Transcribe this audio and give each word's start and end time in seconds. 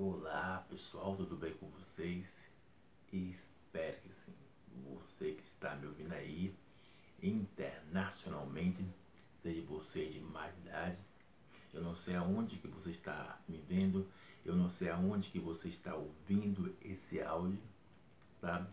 Olá 0.00 0.64
pessoal, 0.70 1.16
tudo 1.16 1.36
bem 1.36 1.52
com 1.54 1.68
vocês? 1.70 2.24
Espero 3.12 4.00
que 4.00 4.14
sim. 4.14 4.32
Você 4.94 5.32
que 5.32 5.42
está 5.42 5.74
me 5.74 5.88
ouvindo 5.88 6.12
aí 6.12 6.54
internacionalmente, 7.20 8.86
seja 9.42 9.60
você 9.62 10.06
de 10.06 10.20
mais 10.20 10.56
idade, 10.58 10.96
eu 11.74 11.82
não 11.82 11.96
sei 11.96 12.14
aonde 12.14 12.58
que 12.58 12.68
você 12.68 12.90
está 12.90 13.40
me 13.48 13.58
vendo, 13.58 14.06
eu 14.44 14.54
não 14.54 14.70
sei 14.70 14.88
aonde 14.88 15.30
que 15.30 15.40
você 15.40 15.66
está 15.66 15.96
ouvindo 15.96 16.72
esse 16.80 17.20
áudio, 17.20 17.58
sabe? 18.40 18.68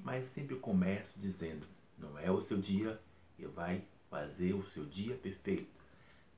Mas 0.00 0.26
sempre 0.28 0.56
começo 0.56 1.12
dizendo, 1.18 1.66
não 1.98 2.18
é 2.18 2.30
o 2.30 2.40
seu 2.40 2.58
dia 2.58 2.98
que 3.36 3.46
vai 3.46 3.84
fazer 4.08 4.54
o 4.54 4.64
seu 4.64 4.86
dia 4.86 5.16
perfeito, 5.16 5.68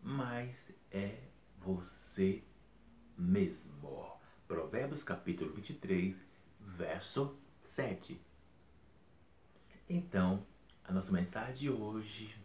mas 0.03 0.73
é 0.91 1.21
você 1.61 2.43
mesmo. 3.17 3.75
Provérbios 4.47 5.03
capítulo 5.03 5.53
23, 5.55 6.15
verso 6.61 7.37
7. 7.63 8.21
Então, 9.89 10.45
a 10.85 10.93
nossa 10.93 11.11
mensagem 11.11 11.55
de 11.55 11.71
hoje 11.71 12.37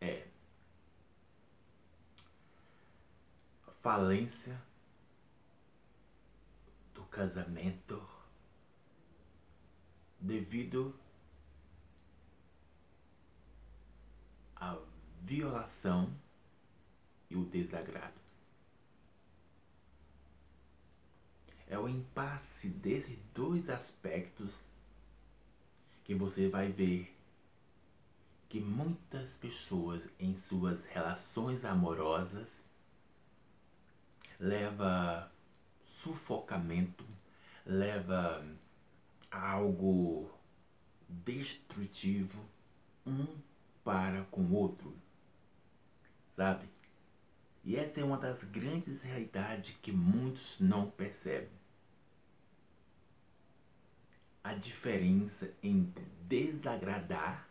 é 0.00 0.26
falência 3.80 4.60
do 6.92 7.04
casamento 7.04 8.04
devido 10.20 10.98
à 14.56 14.76
violação 15.22 16.12
e 17.30 17.36
o 17.36 17.44
desagrado. 17.44 18.25
É 21.68 21.78
o 21.78 21.88
impasse 21.88 22.68
desses 22.68 23.18
dois 23.34 23.68
aspectos 23.68 24.62
que 26.04 26.14
você 26.14 26.48
vai 26.48 26.70
ver 26.70 27.16
que 28.48 28.60
muitas 28.60 29.36
pessoas 29.36 30.02
em 30.18 30.36
suas 30.36 30.84
relações 30.86 31.64
amorosas 31.64 32.62
leva 34.38 35.30
sufocamento, 35.84 37.04
leva 37.64 38.46
a 39.30 39.50
algo 39.52 40.30
destrutivo 41.08 42.38
um 43.04 43.26
para 43.82 44.24
com 44.30 44.42
o 44.42 44.54
outro. 44.54 44.94
Sabe? 46.36 46.75
E 47.66 47.74
essa 47.74 48.00
é 48.00 48.04
uma 48.04 48.16
das 48.16 48.44
grandes 48.44 49.02
realidades 49.02 49.76
que 49.82 49.90
muitos 49.90 50.60
não 50.60 50.88
percebem. 50.88 51.50
A 54.44 54.54
diferença 54.54 55.52
entre 55.60 56.04
desagradar 56.28 57.48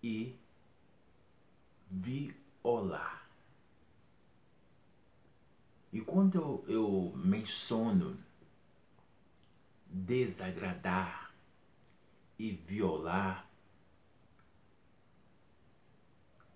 e 0.00 0.36
violar. 1.90 3.28
E 5.92 6.00
quando 6.00 6.36
eu, 6.38 6.64
eu 6.68 7.12
menciono 7.16 8.16
desagradar 9.84 11.34
e 12.38 12.52
violar, 12.52 13.47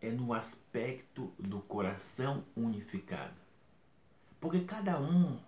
é 0.03 0.11
no 0.11 0.34
aspecto 0.34 1.33
do 1.39 1.61
coração 1.61 2.45
unificado. 2.56 3.41
Porque 4.41 4.64
cada 4.64 5.00
um 5.00 5.41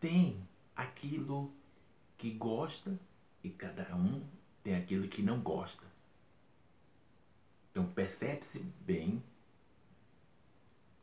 tem 0.00 0.46
aquilo 0.74 1.52
que 2.18 2.30
gosta 2.32 2.98
e 3.42 3.48
cada 3.48 3.94
um 3.94 4.26
tem 4.64 4.74
aquilo 4.74 5.06
que 5.06 5.22
não 5.22 5.40
gosta. 5.40 5.86
Então 7.70 7.86
percebe-se 7.86 8.58
bem 8.84 9.22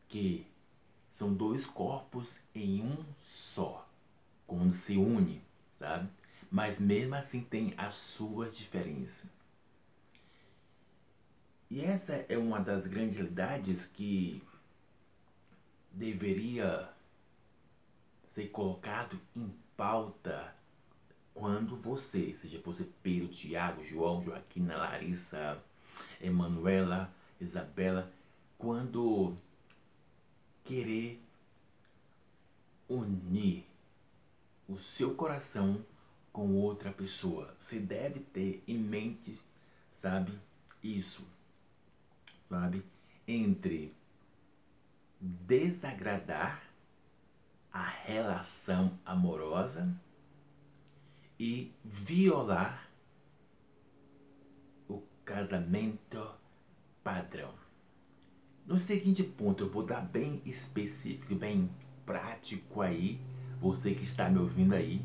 que 0.09 0.45
são 1.13 1.33
dois 1.33 1.65
corpos 1.65 2.37
em 2.53 2.81
um 2.81 3.05
só, 3.23 3.87
quando 4.45 4.73
se 4.73 4.97
une, 4.97 5.41
sabe? 5.79 6.09
Mas 6.51 6.79
mesmo 6.79 7.15
assim 7.15 7.41
tem 7.41 7.73
a 7.77 7.89
sua 7.89 8.49
diferença. 8.49 9.27
E 11.69 11.83
essa 11.83 12.13
é 12.29 12.37
uma 12.37 12.59
das 12.59 12.87
grandes 12.87 13.17
realidades 13.17 13.85
que 13.93 14.41
deveria 15.91 16.89
ser 18.33 18.47
colocado 18.49 19.19
em 19.35 19.53
pauta 19.75 20.55
quando 21.33 21.75
você, 21.75 22.37
seja 22.41 22.61
você 22.63 22.87
Pedro, 23.03 23.27
Tiago, 23.27 23.83
João, 23.83 24.23
Joaquina, 24.23 24.77
Larissa, 24.77 25.61
Emanuela, 26.21 27.13
Isabela, 27.39 28.11
quando 28.57 29.35
querer 30.63 31.21
unir 32.87 33.65
o 34.69 34.79
seu 34.79 35.15
coração 35.15 35.85
com 36.31 36.55
outra 36.55 36.91
pessoa, 36.91 37.55
você 37.59 37.77
deve 37.77 38.21
ter 38.21 38.63
em 38.67 38.77
mente, 38.77 39.39
sabe, 39.95 40.31
isso 40.81 41.23
sabe? 42.49 42.83
Entre 43.27 43.93
desagradar 45.19 46.63
a 47.71 47.83
relação 47.83 48.97
amorosa 49.05 49.93
e 51.39 51.71
violar 51.83 52.89
o 54.87 55.01
casamento 55.23 56.31
padrão. 57.03 57.53
No 58.65 58.77
seguinte 58.77 59.23
ponto, 59.23 59.63
eu 59.63 59.69
vou 59.69 59.85
dar 59.85 60.01
bem 60.01 60.41
específico, 60.45 61.35
bem 61.35 61.69
prático 62.05 62.81
aí, 62.81 63.19
você 63.61 63.93
que 63.93 64.03
está 64.03 64.29
me 64.29 64.39
ouvindo 64.39 64.73
aí, 64.73 65.01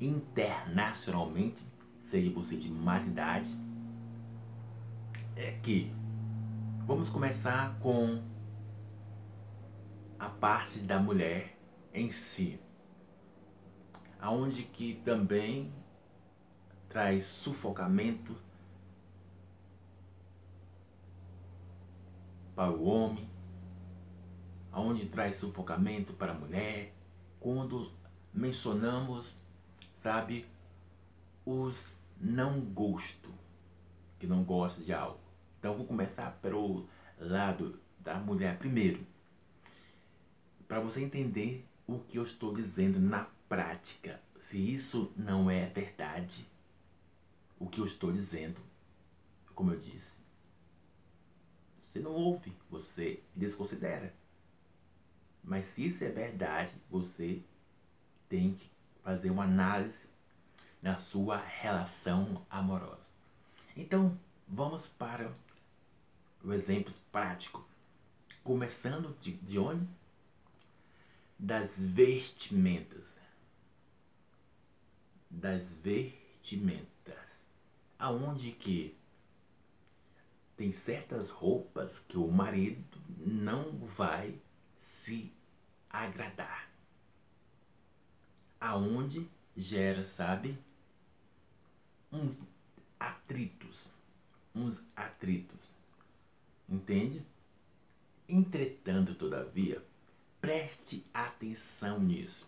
internacionalmente, 0.00 1.64
seja 2.00 2.30
você 2.30 2.56
de 2.56 2.70
mais 2.70 3.06
idade, 3.06 3.50
é 5.36 5.52
que 5.62 5.92
Vamos 6.86 7.08
começar 7.08 7.78
com 7.78 8.22
a 10.18 10.28
parte 10.28 10.80
da 10.80 10.98
mulher 10.98 11.58
em 11.94 12.10
si, 12.10 12.60
aonde 14.20 14.64
que 14.64 14.96
também 14.96 15.72
traz 16.86 17.24
sufocamento 17.24 18.36
para 22.54 22.70
o 22.70 22.84
homem, 22.84 23.30
aonde 24.70 25.06
traz 25.06 25.36
sufocamento 25.36 26.12
para 26.12 26.32
a 26.32 26.38
mulher, 26.38 26.94
quando 27.40 27.90
mencionamos, 28.30 29.34
sabe, 30.02 30.46
os 31.46 31.96
não 32.20 32.60
gosto, 32.60 33.30
que 34.18 34.26
não 34.26 34.44
gosta 34.44 34.82
de 34.82 34.92
algo. 34.92 35.23
Então 35.64 35.78
vou 35.78 35.86
começar 35.86 36.30
pelo 36.42 36.86
lado 37.18 37.80
da 37.98 38.18
mulher 38.18 38.58
primeiro. 38.58 39.02
Para 40.68 40.78
você 40.78 41.00
entender 41.00 41.66
o 41.86 42.00
que 42.00 42.18
eu 42.18 42.22
estou 42.22 42.54
dizendo 42.54 43.00
na 43.00 43.26
prática. 43.48 44.20
Se 44.42 44.58
isso 44.58 45.10
não 45.16 45.50
é 45.50 45.64
verdade, 45.64 46.46
o 47.58 47.66
que 47.66 47.80
eu 47.80 47.86
estou 47.86 48.12
dizendo, 48.12 48.60
como 49.54 49.72
eu 49.72 49.80
disse, 49.80 50.18
você 51.80 51.98
não 51.98 52.12
ouve, 52.12 52.52
você 52.68 53.22
desconsidera. 53.34 54.12
Mas 55.42 55.64
se 55.64 55.86
isso 55.86 56.04
é 56.04 56.10
verdade, 56.10 56.74
você 56.90 57.42
tem 58.28 58.52
que 58.52 58.70
fazer 59.02 59.30
uma 59.30 59.44
análise 59.44 60.04
na 60.82 60.98
sua 60.98 61.38
relação 61.38 62.44
amorosa. 62.50 63.06
Então, 63.74 64.14
vamos 64.46 64.88
para 64.88 65.32
o 66.44 66.52
exemplo 66.52 66.92
prático. 67.10 67.66
Começando 68.42 69.16
de, 69.20 69.32
de 69.32 69.58
onde? 69.58 69.88
Das 71.38 71.80
vestimentas. 71.80 73.16
Das 75.30 75.72
vestimentas. 75.72 76.84
Aonde 77.98 78.52
que 78.52 78.96
tem 80.56 80.70
certas 80.70 81.30
roupas 81.30 81.98
que 81.98 82.18
o 82.18 82.30
marido 82.30 83.00
não 83.16 83.76
vai 83.78 84.38
se 84.76 85.32
agradar. 85.88 86.68
Aonde 88.60 89.28
gera, 89.56 90.04
sabe, 90.04 90.58
uns 92.12 92.38
atritos, 92.98 93.90
uns 94.54 94.80
atritos. 94.94 95.74
Entende? 96.68 97.24
Entretanto, 98.28 99.14
todavia, 99.14 99.82
Preste 100.44 101.02
atenção 101.14 101.98
nisso. 101.98 102.46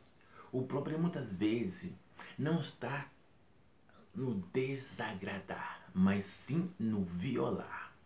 O 0.52 0.66
problema 0.66 1.04
muitas 1.04 1.32
vezes 1.32 1.90
não 2.38 2.60
está 2.60 3.08
no 4.14 4.34
desagradar, 4.52 5.88
mas 5.94 6.26
sim 6.26 6.70
no 6.78 7.06
violar. 7.06 7.96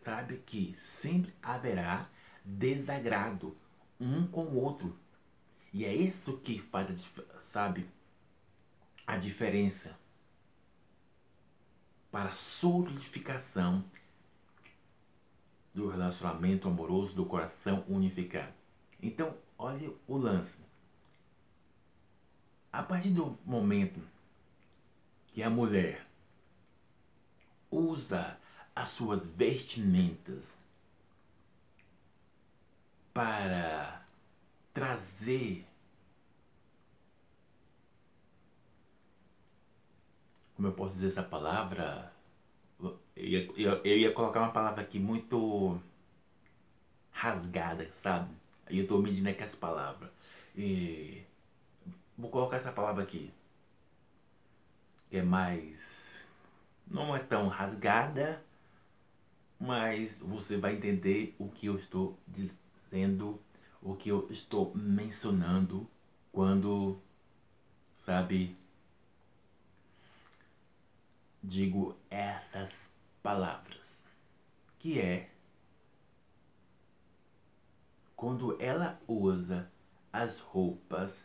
Sabe 0.00 0.38
que 0.44 0.74
sempre 0.76 1.32
haverá 1.40 2.10
desagrado 2.44 3.56
um 4.00 4.26
com 4.26 4.46
o 4.46 4.56
outro. 4.60 4.98
E 5.72 5.84
é 5.84 5.94
isso 5.94 6.38
que 6.38 6.58
faz, 6.58 6.90
a, 6.90 7.40
sabe, 7.40 7.88
a 9.06 9.16
diferença 9.16 9.96
para 12.10 12.30
a 12.30 12.32
solidificação 12.32 13.84
do 15.78 15.88
relacionamento 15.88 16.66
amoroso 16.66 17.14
do 17.14 17.24
coração 17.24 17.84
unificado. 17.88 18.52
Então, 19.00 19.34
olha 19.56 19.92
o 20.08 20.16
lance. 20.16 20.58
A 22.72 22.82
partir 22.82 23.10
do 23.10 23.38
momento 23.44 24.00
que 25.28 25.42
a 25.42 25.48
mulher 25.48 26.04
usa 27.70 28.36
as 28.74 28.88
suas 28.88 29.24
vestimentas 29.24 30.58
para 33.14 34.04
trazer 34.74 35.64
como 40.56 40.66
eu 40.66 40.72
posso 40.72 40.94
dizer 40.94 41.08
essa 41.08 41.22
palavra 41.22 42.12
eu 42.80 42.98
ia, 43.16 43.50
eu, 43.56 43.84
eu 43.84 43.98
ia 43.98 44.12
colocar 44.12 44.40
uma 44.40 44.52
palavra 44.52 44.82
aqui 44.82 44.98
muito 44.98 45.80
rasgada, 47.10 47.90
sabe? 47.96 48.30
Aí 48.66 48.78
eu 48.78 48.86
tô 48.86 48.98
medindo 48.98 49.28
aqui 49.28 49.42
as 49.42 49.54
palavras. 49.54 50.10
E 50.56 51.22
vou 52.16 52.30
colocar 52.30 52.58
essa 52.58 52.72
palavra 52.72 53.02
aqui. 53.02 53.32
Que 55.10 55.18
é 55.18 55.22
mais. 55.22 56.26
Não 56.86 57.14
é 57.14 57.18
tão 57.18 57.48
rasgada, 57.48 58.42
mas 59.58 60.18
você 60.18 60.56
vai 60.56 60.74
entender 60.74 61.34
o 61.38 61.48
que 61.48 61.66
eu 61.66 61.76
estou 61.76 62.18
dizendo, 62.26 63.40
o 63.82 63.94
que 63.94 64.08
eu 64.08 64.26
estou 64.30 64.72
mencionando 64.74 65.88
quando, 66.32 66.98
sabe, 67.98 68.56
digo 71.42 71.96
essas 72.10 72.92
palavras, 73.22 73.98
que 74.78 74.98
é 74.98 75.30
quando 78.16 78.60
ela 78.60 79.00
usa 79.06 79.70
as 80.12 80.38
roupas 80.40 81.24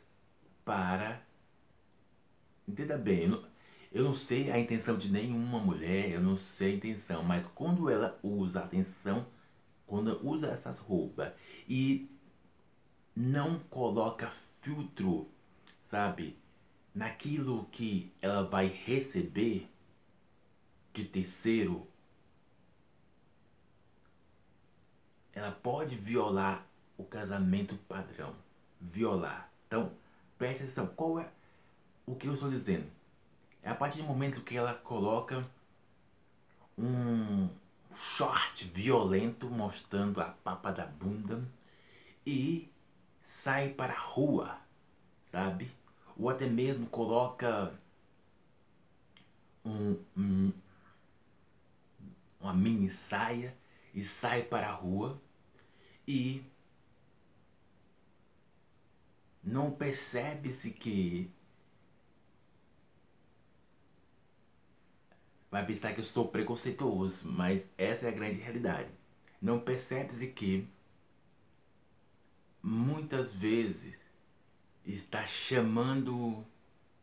para. 0.63 1.21
Entenda 2.67 2.97
bem, 2.97 3.23
eu 3.23 3.29
não, 3.29 3.43
eu 3.91 4.03
não 4.03 4.15
sei 4.15 4.51
a 4.51 4.59
intenção 4.59 4.97
de 4.97 5.11
nenhuma 5.11 5.59
mulher, 5.59 6.11
eu 6.11 6.21
não 6.21 6.37
sei 6.37 6.73
a 6.73 6.75
intenção, 6.75 7.23
mas 7.23 7.47
quando 7.47 7.89
ela 7.89 8.19
usa 8.21 8.59
a 8.61 8.65
atenção, 8.65 9.25
quando 9.87 10.19
usa 10.25 10.47
essas 10.47 10.79
roupas 10.79 11.33
e 11.67 12.09
não 13.15 13.59
coloca 13.59 14.31
filtro, 14.61 15.27
sabe, 15.85 16.37
naquilo 16.93 17.65
que 17.71 18.11
ela 18.21 18.43
vai 18.43 18.67
receber, 18.67 19.67
de 20.93 21.05
terceiro, 21.05 21.87
ela 25.33 25.51
pode 25.51 25.95
violar 25.95 26.65
o 26.97 27.03
casamento 27.03 27.75
padrão. 27.87 28.35
Violar. 28.79 29.49
Então, 29.67 29.91
preste 30.37 30.63
atenção. 30.63 30.87
Qual 30.87 31.19
é 31.19 31.29
o 32.05 32.15
que 32.15 32.27
eu 32.27 32.33
estou 32.33 32.49
dizendo? 32.49 32.85
É 33.61 33.69
a 33.69 33.75
partir 33.75 33.99
do 33.99 34.03
momento 34.03 34.41
que 34.41 34.55
ela 34.55 34.73
coloca 34.73 35.45
um 36.77 37.49
short 37.95 38.65
violento 38.65 39.49
mostrando 39.49 40.21
a 40.21 40.25
papa 40.25 40.71
da 40.71 40.85
bunda 40.85 41.43
e 42.25 42.69
sai 43.23 43.69
para 43.69 43.93
a 43.93 43.99
rua, 43.99 44.57
sabe? 45.25 45.71
Ou 46.17 46.29
até 46.29 46.45
mesmo 46.47 46.85
coloca 46.87 47.73
um, 49.65 49.97
um, 50.17 50.51
uma 52.43 52.53
mini 52.53 52.89
saia 52.89 53.55
e 53.93 54.03
sai 54.03 54.43
para 54.43 54.67
a 54.69 54.73
rua 54.73 55.21
e 56.05 56.43
não 59.41 59.71
percebe-se 59.71 60.71
que 60.71 61.31
vai 65.49 65.65
pensar 65.65 65.93
que 65.93 66.01
eu 66.01 66.05
sou 66.05 66.27
preconceituoso, 66.27 67.29
mas 67.29 67.65
essa 67.77 68.07
é 68.07 68.09
a 68.09 68.13
grande 68.13 68.41
realidade. 68.41 68.89
Não 69.41 69.59
percebe-se 69.59 70.27
que 70.27 70.67
muitas 72.61 73.33
vezes 73.33 73.95
está 74.85 75.25
chamando 75.25 76.45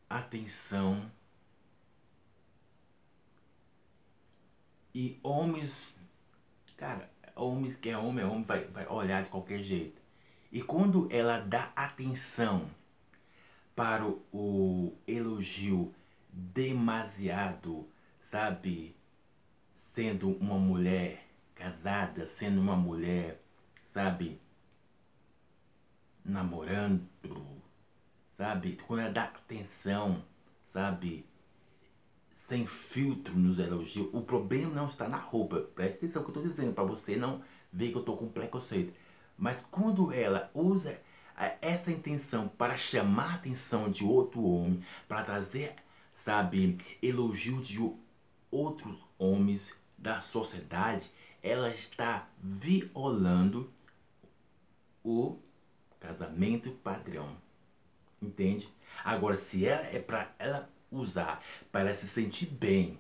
atenção 0.09 1.11
E 4.95 5.19
homens, 5.23 5.95
cara, 6.77 7.11
homens 7.37 7.77
que 7.77 7.89
é 7.89 7.97
homem, 7.97 8.25
é 8.25 8.27
homem, 8.27 8.45
vai, 8.45 8.65
vai 8.65 8.87
olhar 8.89 9.23
de 9.23 9.29
qualquer 9.29 9.63
jeito. 9.63 10.01
E 10.51 10.63
quando 10.63 11.09
ela 11.13 11.39
dá 11.39 11.73
atenção 11.77 12.69
para 13.75 14.05
o 14.33 14.93
elogio 15.07 15.95
demasiado, 16.33 17.89
sabe? 18.21 18.97
Sendo 19.75 20.31
uma 20.37 20.59
mulher 20.59 21.27
casada, 21.55 22.27
sendo 22.27 22.61
uma 22.61 22.77
mulher, 22.77 23.41
sabe? 23.87 24.41
Namorando, 26.25 27.09
sabe? 28.33 28.79
Quando 28.87 29.01
ela 29.01 29.13
dá 29.13 29.25
atenção, 29.25 30.25
sabe? 30.67 31.25
Sem 32.51 32.67
filtro 32.67 33.33
nos 33.39 33.61
elogios. 33.61 34.09
O 34.13 34.23
problema 34.23 34.75
não 34.75 34.89
está 34.89 35.09
na 35.09 35.17
roupa. 35.17 35.61
Preste 35.73 35.99
atenção 35.99 36.25
que 36.25 36.31
eu 36.31 36.35
estou 36.35 36.49
dizendo, 36.49 36.75
para 36.75 36.83
você 36.83 37.15
não 37.15 37.43
ver 37.73 37.91
que 37.91 37.95
eu 37.95 38.01
estou 38.01 38.17
com 38.17 38.29
preconceito. 38.29 38.93
Mas 39.39 39.65
quando 39.71 40.13
ela 40.13 40.51
usa 40.53 41.01
essa 41.63 41.93
intenção 41.93 42.49
para 42.49 42.77
chamar 42.77 43.31
a 43.31 43.35
atenção 43.37 43.89
de 43.89 44.05
outro 44.05 44.43
homem, 44.43 44.83
para 45.07 45.23
trazer, 45.23 45.77
sabe, 46.13 46.77
elogio 47.01 47.63
de 47.63 47.79
outros 48.51 48.99
homens 49.17 49.73
da 49.97 50.21
sociedade, 50.21 51.09
ela 51.41 51.71
está 51.71 52.29
violando 52.43 53.71
o 55.05 55.39
casamento 56.01 56.73
padrão. 56.83 57.37
Entende? 58.21 58.69
Agora, 59.05 59.37
se 59.37 59.65
ela 59.65 59.87
é 59.87 60.01
para 60.01 60.35
ela 60.37 60.69
usar 60.91 61.43
para 61.71 61.95
se 61.95 62.07
sentir 62.07 62.47
bem 62.47 62.99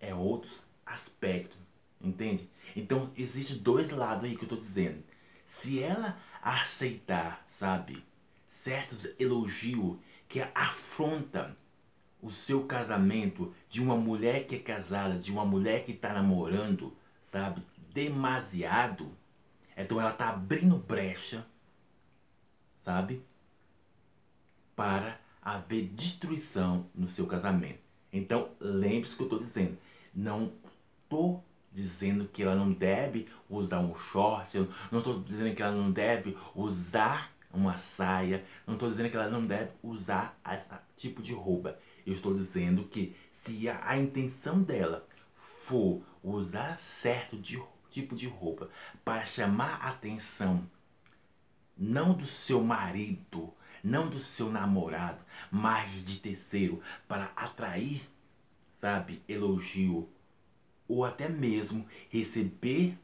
é 0.00 0.14
outros 0.14 0.66
aspectos, 0.84 1.58
entende? 2.00 2.48
Então, 2.74 3.10
existe 3.16 3.54
dois 3.54 3.90
lados 3.90 4.24
aí 4.24 4.36
que 4.36 4.42
eu 4.42 4.46
estou 4.46 4.58
dizendo. 4.58 5.02
Se 5.46 5.82
ela 5.82 6.18
aceitar, 6.42 7.46
sabe, 7.48 8.04
certos 8.48 9.08
elogios 9.18 9.96
que 10.28 10.40
afrontam 10.54 11.54
o 12.20 12.30
seu 12.30 12.64
casamento 12.66 13.54
de 13.68 13.80
uma 13.80 13.96
mulher 13.96 14.46
que 14.46 14.56
é 14.56 14.58
casada, 14.58 15.18
de 15.18 15.30
uma 15.30 15.44
mulher 15.44 15.84
que 15.84 15.92
está 15.92 16.12
namorando, 16.12 16.96
sabe, 17.24 17.62
demasiado, 17.92 19.16
então 19.76 20.00
ela 20.00 20.10
está 20.10 20.28
abrindo 20.28 20.76
brecha, 20.76 21.46
sabe, 22.78 23.24
para 24.74 25.20
haver 25.42 25.88
destruição 25.88 26.86
no 26.94 27.08
seu 27.08 27.26
casamento. 27.26 27.80
Então, 28.12 28.50
lembre-se 28.60 29.16
que 29.16 29.22
eu 29.22 29.26
estou 29.26 29.38
dizendo. 29.38 29.76
Não 30.14 30.52
estou 31.04 31.42
dizendo 31.72 32.26
que 32.26 32.42
ela 32.42 32.54
não 32.54 32.72
deve 32.72 33.26
usar 33.48 33.80
um 33.80 33.94
short, 33.94 34.68
não 34.90 34.98
estou 34.98 35.20
dizendo 35.20 35.54
que 35.54 35.62
ela 35.62 35.72
não 35.72 35.90
deve 35.90 36.36
usar 36.54 37.32
uma 37.52 37.76
saia, 37.76 38.44
não 38.66 38.74
estou 38.74 38.90
dizendo 38.90 39.10
que 39.10 39.16
ela 39.16 39.28
não 39.28 39.46
deve 39.46 39.70
usar 39.82 40.38
esse 40.50 40.66
tipo 40.96 41.22
de 41.22 41.32
roupa. 41.32 41.78
Eu 42.06 42.14
estou 42.14 42.34
dizendo 42.34 42.84
que 42.84 43.16
se 43.32 43.68
a, 43.68 43.80
a 43.84 43.98
intenção 43.98 44.62
dela 44.62 45.06
for 45.34 46.02
usar 46.22 46.76
certo 46.76 47.36
de, 47.36 47.60
tipo 47.90 48.14
de 48.14 48.26
roupa 48.26 48.68
para 49.04 49.26
chamar 49.26 49.80
a 49.82 49.88
atenção 49.88 50.66
não 51.76 52.14
do 52.14 52.26
seu 52.26 52.62
marido, 52.62 53.52
não 53.82 54.08
do 54.08 54.18
seu 54.18 54.50
namorado, 54.50 55.18
mas 55.50 55.92
de 56.04 56.18
terceiro, 56.18 56.80
para 57.08 57.32
atrair, 57.36 58.08
sabe, 58.74 59.22
elogio 59.28 60.08
ou 60.88 61.04
até 61.04 61.28
mesmo 61.28 61.86
receber 62.10 62.98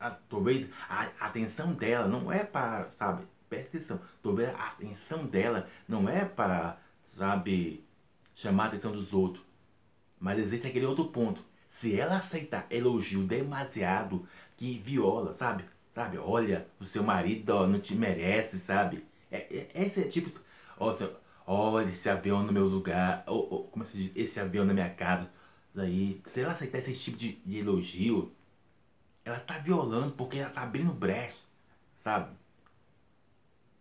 a, 0.00 0.10
talvez 0.10 0.68
a, 0.88 1.10
atenção 1.20 1.74
dela 1.74 2.08
não 2.08 2.32
é 2.32 2.42
para, 2.42 2.90
sabe, 2.90 3.26
presta 3.48 3.76
atenção, 3.76 4.00
talvez 4.22 4.48
a 4.48 4.68
atenção 4.68 5.26
dela 5.26 5.68
não 5.86 6.08
é 6.08 6.24
para, 6.24 6.78
sabe, 7.08 7.84
chamar 8.34 8.64
a 8.64 8.66
atenção 8.68 8.92
dos 8.92 9.12
outros. 9.12 9.44
Mas 10.18 10.38
existe 10.38 10.66
aquele 10.66 10.86
outro 10.86 11.06
ponto. 11.06 11.42
Se 11.68 11.98
ela 11.98 12.16
aceitar 12.16 12.66
elogio 12.70 13.22
demasiado, 13.24 14.26
que 14.56 14.78
viola, 14.78 15.32
sabe? 15.32 15.64
Sabe? 15.94 16.18
Olha, 16.18 16.68
o 16.78 16.84
seu 16.84 17.02
marido 17.02 17.50
ó, 17.50 17.66
não 17.66 17.80
te 17.80 17.94
merece, 17.94 18.58
sabe? 18.58 19.04
É, 19.30 19.68
é, 19.74 19.84
esse 19.84 20.00
é 20.00 20.08
tipo. 20.08 20.30
Ó, 20.78 20.92
seu, 20.92 21.16
esse 21.88 22.08
avião 22.08 22.42
no 22.42 22.52
meu 22.52 22.66
lugar. 22.66 23.24
Ó, 23.26 23.36
ó, 23.36 23.62
como 23.64 23.84
se 23.84 23.96
diz? 23.96 24.12
Esse 24.14 24.40
avião 24.40 24.64
na 24.64 24.74
minha 24.74 24.90
casa. 24.90 25.30
Aí, 25.76 26.20
se 26.26 26.40
ela 26.40 26.52
aceitar 26.52 26.78
esse 26.78 26.94
tipo 26.94 27.16
de, 27.16 27.32
de 27.44 27.58
elogio, 27.58 28.32
ela 29.24 29.38
tá 29.40 29.58
violando 29.58 30.12
porque 30.14 30.38
ela 30.38 30.50
tá 30.50 30.62
abrindo 30.62 30.92
brecha, 30.92 31.36
sabe? 31.96 32.36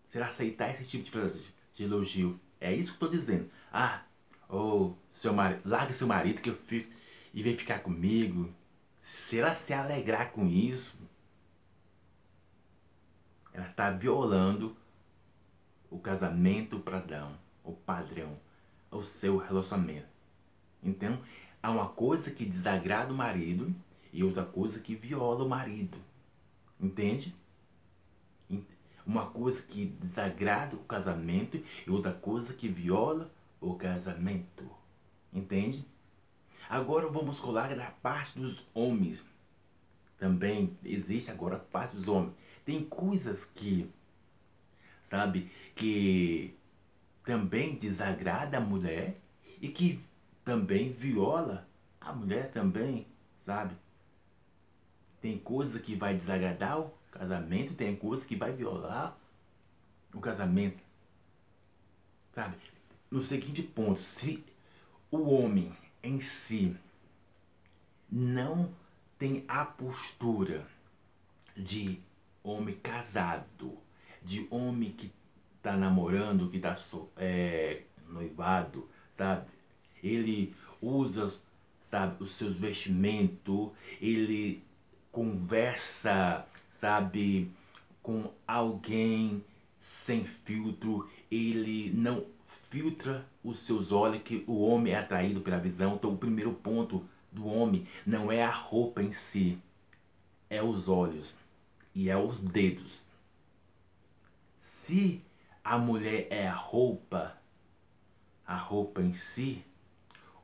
Se 0.06 0.18
ela 0.18 0.28
aceitar 0.28 0.70
esse 0.70 0.86
tipo 0.86 1.02
de, 1.04 1.42
de 1.74 1.84
elogio, 1.84 2.40
é 2.60 2.74
isso 2.74 2.98
que 2.98 3.04
eu 3.04 3.10
tô 3.10 3.16
dizendo. 3.16 3.50
Ah, 3.72 4.04
ou 4.48 4.92
oh, 4.92 4.96
seu 5.14 5.34
marido, 5.34 5.62
larga 5.66 5.94
seu 5.94 6.08
marido 6.08 6.42
que 6.42 6.50
eu 6.50 6.56
fico 6.56 6.92
e 7.34 7.44
vem 7.44 7.58
ficar 7.58 7.80
comigo. 7.80 8.54
Se 9.00 9.40
ela 9.40 9.56
se 9.56 9.74
alegrar 9.74 10.32
com 10.32 10.46
isso, 10.48 10.98
ela 13.60 13.68
está 13.68 13.92
violando 13.92 14.76
o 15.90 16.00
casamento 16.00 16.80
padrão, 16.80 17.38
o 17.62 17.74
padrão, 17.74 18.38
o 18.90 19.04
seu 19.04 19.38
relacionamento. 19.38 20.08
Então, 20.82 21.20
há 21.62 21.70
uma 21.70 21.90
coisa 21.90 22.32
que 22.32 22.46
desagrada 22.46 23.12
o 23.12 23.18
marido 23.18 23.76
e 24.14 24.24
outra 24.24 24.46
coisa 24.46 24.80
que 24.80 24.96
viola 24.96 25.44
o 25.44 25.50
marido. 25.50 25.98
Entende? 26.80 27.36
Uma 29.06 29.26
coisa 29.26 29.62
que 29.62 29.86
desagrada 29.86 30.76
o 30.76 30.84
casamento 30.86 31.62
e 31.86 31.90
outra 31.90 32.14
coisa 32.14 32.54
que 32.54 32.70
viola 32.70 33.30
o 33.60 33.76
casamento. 33.76 34.70
Entende? 35.34 35.86
Agora 36.70 37.10
vamos 37.10 37.40
colar 37.42 37.76
na 37.76 37.92
parte 37.92 38.40
dos 38.40 38.66
homens. 38.74 39.26
Também 40.18 40.78
existe 40.84 41.30
agora 41.30 41.58
a 41.58 41.60
parte 41.60 41.96
dos 41.96 42.08
homens. 42.08 42.36
Tem 42.70 42.86
coisas 42.86 43.44
que, 43.56 43.90
sabe, 45.06 45.52
que 45.76 46.56
também 47.26 47.76
desagrada 47.76 48.58
a 48.58 48.62
mulher 48.62 49.20
e 49.60 49.70
que 49.70 50.00
também 50.46 50.94
viola 50.94 51.68
a 52.00 52.14
mulher 52.14 52.52
também, 52.52 53.08
sabe? 53.44 53.76
Tem 55.20 55.36
coisa 55.36 55.80
que 55.80 55.96
vai 55.96 56.16
desagradar 56.16 56.80
o 56.80 56.94
casamento, 57.10 57.74
tem 57.74 57.96
coisa 57.96 58.24
que 58.24 58.36
vai 58.36 58.54
violar 58.54 59.18
o 60.14 60.20
casamento. 60.20 60.84
Sabe? 62.36 62.56
No 63.10 63.20
seguinte 63.20 63.64
ponto, 63.64 64.00
se 64.00 64.46
o 65.10 65.22
homem 65.32 65.76
em 66.04 66.22
si 66.22 66.78
não 68.12 68.72
tem 69.18 69.44
a 69.48 69.66
postura 69.66 70.68
de 71.58 72.08
homem 72.44 72.76
casado, 72.76 73.78
de 74.22 74.48
homem 74.50 74.92
que 74.92 75.12
tá 75.62 75.76
namorando, 75.76 76.50
que 76.50 76.60
tá 76.60 76.76
so, 76.76 77.10
é, 77.18 77.84
noivado, 78.08 78.88
sabe? 79.18 79.48
Ele 80.04 80.56
usa, 80.82 81.40
sabe, 81.82 82.24
os 82.24 82.32
seus 82.32 82.56
vestimentos, 82.56 83.72
ele 84.02 84.64
conversa, 85.12 86.46
sabe, 86.80 87.52
com 88.02 88.32
alguém 88.48 89.44
sem 89.80 90.24
filtro, 90.24 91.10
ele 91.30 91.92
não 91.94 92.26
filtra 92.70 93.26
os 93.44 93.60
seus 93.60 93.92
olhos, 93.92 94.22
que 94.22 94.44
o 94.48 94.62
homem 94.62 94.94
é 94.94 94.98
atraído 94.98 95.42
pela 95.42 95.58
visão. 95.58 95.96
Então, 95.96 96.14
o 96.14 96.18
primeiro 96.18 96.54
ponto 96.54 97.06
do 97.32 97.46
homem 97.46 97.88
não 98.06 98.32
é 98.32 98.44
a 98.44 98.52
roupa 98.52 99.02
em 99.02 99.12
si, 99.12 99.58
é 100.50 100.64
os 100.64 100.88
olhos 100.88 101.36
e 101.94 102.10
é 102.10 102.18
os 102.18 102.40
dedos. 102.40 103.06
Se 104.60 105.24
a 105.64 105.78
mulher 105.78 106.28
é 106.30 106.48
a 106.48 106.56
roupa, 106.56 107.38
a 108.46 108.56
roupa 108.56 109.02
em 109.02 109.14
si, 109.14 109.64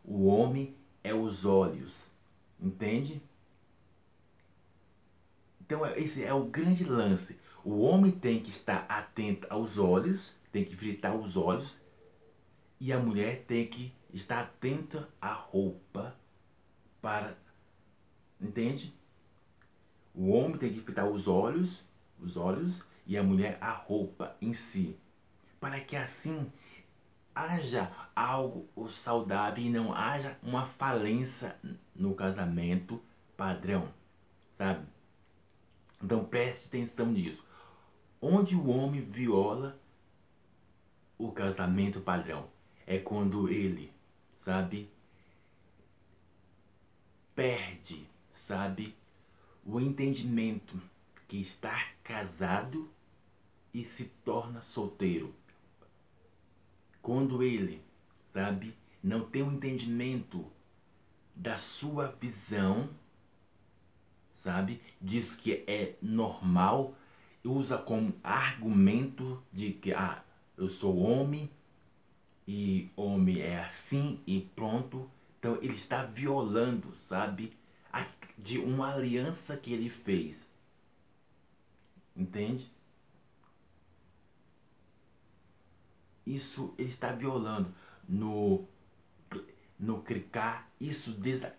o 0.04 0.25
homem 0.25 0.75
é 1.04 1.14
os 1.14 1.46
olhos. 1.46 2.08
Entende? 2.60 3.22
Então, 5.62 5.86
esse 5.96 6.24
é 6.24 6.34
o 6.34 6.46
grande 6.46 6.84
lance. 6.84 7.40
O 7.64 7.80
homem 7.80 8.12
tem 8.12 8.40
que 8.40 8.52
estar 8.52 8.86
atento 8.88 9.48
aos 9.50 9.78
olhos, 9.78 10.32
tem 10.52 10.64
que 10.64 10.75
fritar 10.75 11.16
os 11.16 11.36
olhos 11.36 11.75
e 12.80 12.94
a 12.94 13.00
mulher 13.00 13.46
tem 13.48 13.68
que 13.68 13.92
estar 14.14 14.42
atenta 14.42 15.10
à 15.20 15.34
roupa 15.34 16.16
para. 17.02 17.38
Entende? 18.40 18.94
O 20.15 20.29
homem 20.29 20.57
tem 20.57 20.74
que 20.74 20.79
fitar 20.79 21.05
os 21.05 21.27
olhos, 21.27 21.84
os 22.19 22.38
olhos, 22.38 22.81
e 23.05 23.17
a 23.17 23.24
mulher 23.24 23.57
a 23.60 23.72
roupa 23.72 24.36
em 24.41 24.53
si. 24.53 24.98
Para 25.60 25.79
que 25.79 25.95
assim 25.95 26.51
haja 27.34 27.91
algo 28.15 28.88
saudável 28.88 29.63
e 29.63 29.69
não 29.69 29.93
haja 29.93 30.38
uma 30.41 30.65
falência 30.65 31.60
no 31.93 32.15
casamento 32.15 33.01
padrão, 33.36 33.89
sabe? 34.57 34.88
Então 36.01 36.24
preste 36.24 36.67
atenção 36.67 37.07
nisso. 37.07 37.45
Onde 38.22 38.55
o 38.55 38.67
homem 38.67 39.01
viola 39.01 39.77
o 41.17 41.31
casamento 41.31 42.00
padrão 42.00 42.48
é 42.88 42.98
quando 42.98 43.50
ele, 43.50 43.91
sabe, 44.38 44.89
perde, 47.34 48.07
sabe, 48.34 48.95
o 49.65 49.79
entendimento 49.79 50.79
que 51.27 51.38
está 51.41 51.88
casado 52.03 52.89
e 53.74 53.84
se 53.84 54.05
torna 54.24 54.62
solteiro. 54.62 55.34
Quando 57.01 57.41
ele, 57.41 57.81
sabe, 58.31 58.75
não 59.03 59.22
tem 59.25 59.41
o 59.41 59.48
um 59.48 59.53
entendimento 59.53 60.45
da 61.36 61.57
sua 61.57 62.07
visão, 62.07 62.89
sabe, 64.36 64.81
diz 65.01 65.34
que 65.34 65.63
é 65.67 65.95
normal, 66.01 66.95
usa 67.43 67.77
como 67.77 68.15
argumento 68.24 69.43
de 69.51 69.72
que 69.72 69.93
ah, 69.93 70.24
eu 70.57 70.69
sou 70.69 70.98
homem, 70.98 71.50
e 72.48 72.89
homem 72.95 73.41
é 73.41 73.63
assim 73.63 74.19
e 74.25 74.41
pronto. 74.55 75.10
Então 75.39 75.57
ele 75.62 75.74
está 75.74 76.03
violando, 76.03 76.93
sabe, 76.95 77.53
de 78.38 78.60
uma 78.60 78.94
aliança 78.94 79.58
que 79.58 79.74
ele 79.74 79.89
fez. 79.89 80.46
Entende? 82.15 82.72
Isso 86.25 86.74
ele 86.77 86.89
está 86.89 87.12
violando 87.12 87.74
no 88.08 88.65
no 89.77 90.01
clicar. 90.01 90.70
Isso 90.80 91.12
desa, 91.12 91.54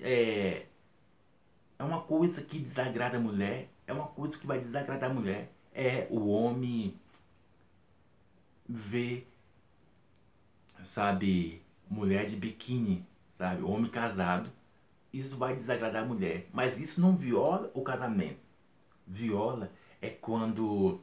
é, 0.00 0.66
é 1.78 1.84
uma 1.84 2.02
coisa 2.02 2.42
que 2.42 2.58
desagrada 2.58 3.16
a 3.16 3.20
mulher. 3.20 3.70
É 3.86 3.92
uma 3.92 4.06
coisa 4.08 4.38
que 4.38 4.46
vai 4.46 4.60
desagradar 4.60 5.10
a 5.10 5.14
mulher. 5.14 5.50
É 5.72 6.06
o 6.10 6.28
homem 6.28 6.98
ver 8.68 9.28
sabe, 10.84 11.62
mulher 11.88 12.28
de 12.28 12.36
biquíni, 12.36 13.06
sabe, 13.36 13.62
homem 13.62 13.90
casado, 13.90 14.50
isso 15.14 15.36
vai 15.36 15.54
desagradar 15.54 16.02
a 16.02 16.06
mulher. 16.06 16.48
Mas 16.52 16.76
isso 16.76 17.00
não 17.00 17.16
viola 17.16 17.70
o 17.72 17.82
casamento. 17.82 18.40
Viola 19.06 19.70
é 20.02 20.10
quando 20.10 21.00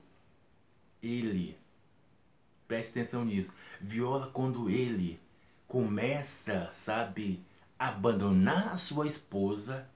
ele, 1.01 1.57
preste 2.67 2.89
atenção 2.89 3.23
nisso, 3.23 3.51
viola 3.79 4.29
quando 4.33 4.69
ele 4.69 5.19
começa, 5.67 6.69
sabe, 6.73 7.43
a 7.79 7.87
abandonar 7.87 8.73
a 8.73 8.77
sua 8.77 9.07
esposa, 9.07 9.87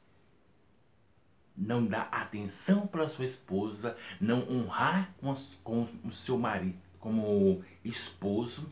não 1.58 1.86
dá 1.86 2.04
atenção 2.04 2.88
para 2.88 3.10
sua 3.10 3.26
esposa, 3.26 3.98
não 4.20 4.50
honrar 4.50 5.14
com, 5.18 5.32
as, 5.32 5.56
com 5.64 5.88
o 6.04 6.12
seu 6.12 6.38
marido 6.38 6.78
como 7.00 7.64
esposo, 7.84 8.68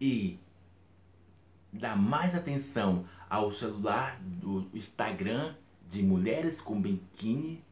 e 0.00 0.38
dar 1.72 1.96
mais 1.96 2.34
atenção 2.34 3.06
ao 3.28 3.52
celular 3.52 4.18
do 4.20 4.68
Instagram 4.74 5.54
de 5.88 6.02
mulheres 6.02 6.60
com 6.60 6.80
biquíni, 6.80 7.64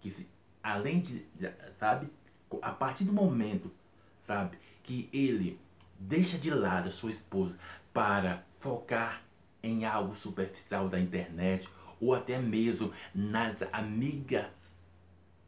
que 0.00 0.10
se, 0.10 0.28
além 0.62 1.00
de, 1.00 1.26
sabe, 1.74 2.08
a 2.62 2.70
partir 2.70 3.04
do 3.04 3.12
momento, 3.12 3.70
sabe, 4.22 4.58
que 4.82 5.08
ele 5.12 5.58
deixa 5.98 6.38
de 6.38 6.50
lado 6.50 6.88
a 6.88 6.92
sua 6.92 7.10
esposa 7.10 7.58
para 7.92 8.44
focar 8.58 9.22
em 9.62 9.84
algo 9.84 10.14
superficial 10.14 10.88
da 10.88 11.00
internet 11.00 11.68
ou 12.00 12.14
até 12.14 12.38
mesmo 12.38 12.92
nas 13.14 13.62
amigas 13.72 14.46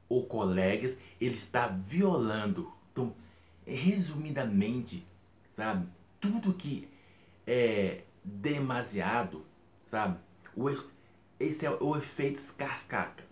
ou 0.09 0.27
colegas, 0.27 0.97
ele 1.21 1.35
está 1.35 1.69
violando. 1.69 2.73
Então, 2.91 3.15
resumidamente, 3.65 5.07
sabe, 5.55 5.87
tudo 6.21 6.53
que 6.53 6.89
é 7.47 8.03
demasiado, 8.25 9.45
sabe, 9.91 10.19
o, 10.55 10.69
esse 11.39 11.65
é 11.65 11.71
o 11.71 11.97
efeito 11.97 12.55
cascata, 12.55 13.25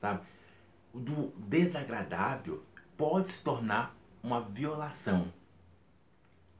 sabe, 0.00 0.24
do 0.94 1.28
desagradável 1.36 2.64
pode 2.96 3.28
se 3.28 3.42
tornar 3.42 3.94
uma 4.22 4.40
violação, 4.40 5.32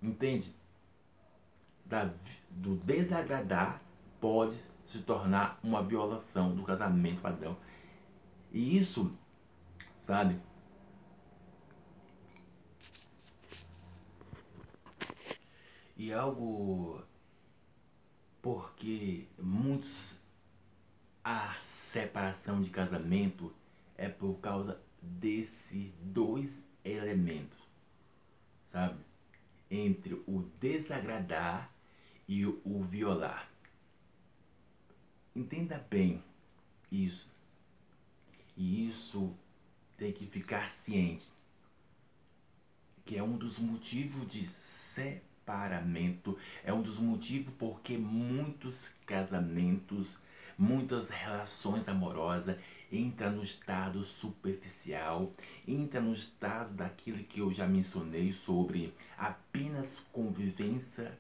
entende? 0.02 0.54
Da, 1.84 2.10
do 2.50 2.76
desagradar 2.76 3.80
pode 4.20 4.56
se 4.84 5.00
tornar 5.00 5.58
uma 5.62 5.82
violação 5.82 6.54
do 6.54 6.62
casamento 6.62 7.20
padrão. 7.20 7.56
E 8.52 8.76
isso, 8.76 9.16
sabe? 10.02 10.40
E 15.96 16.12
algo 16.12 17.05
porque 18.46 19.26
muitos 19.42 20.16
a 21.24 21.56
separação 21.58 22.62
de 22.62 22.70
casamento 22.70 23.52
é 23.96 24.08
por 24.08 24.34
causa 24.34 24.80
desses 25.02 25.92
dois 26.00 26.64
elementos, 26.84 27.58
sabe? 28.70 29.00
Entre 29.68 30.14
o 30.28 30.48
desagradar 30.60 31.72
e 32.28 32.46
o 32.46 32.84
violar. 32.88 33.50
Entenda 35.34 35.84
bem 35.90 36.22
isso. 36.88 37.28
E 38.56 38.88
isso 38.88 39.36
tem 39.96 40.12
que 40.12 40.24
ficar 40.24 40.70
ciente. 40.70 41.28
Que 43.04 43.18
é 43.18 43.22
um 43.24 43.36
dos 43.36 43.58
motivos 43.58 44.30
de 44.30 44.48
separamento, 45.46 46.36
é 46.64 46.72
um 46.72 46.82
dos 46.82 46.98
motivos 46.98 47.54
porque 47.56 47.96
muitos 47.96 48.90
casamentos, 49.06 50.18
muitas 50.58 51.08
relações 51.08 51.88
amorosas 51.88 52.58
entra 52.90 53.30
no 53.30 53.42
estado 53.42 54.04
superficial, 54.04 55.32
entra 55.66 56.00
no 56.00 56.12
estado 56.12 56.74
daquilo 56.74 57.22
que 57.24 57.40
eu 57.40 57.52
já 57.52 57.66
mencionei 57.66 58.32
sobre 58.32 58.92
apenas 59.16 60.00
convivência 60.12 61.16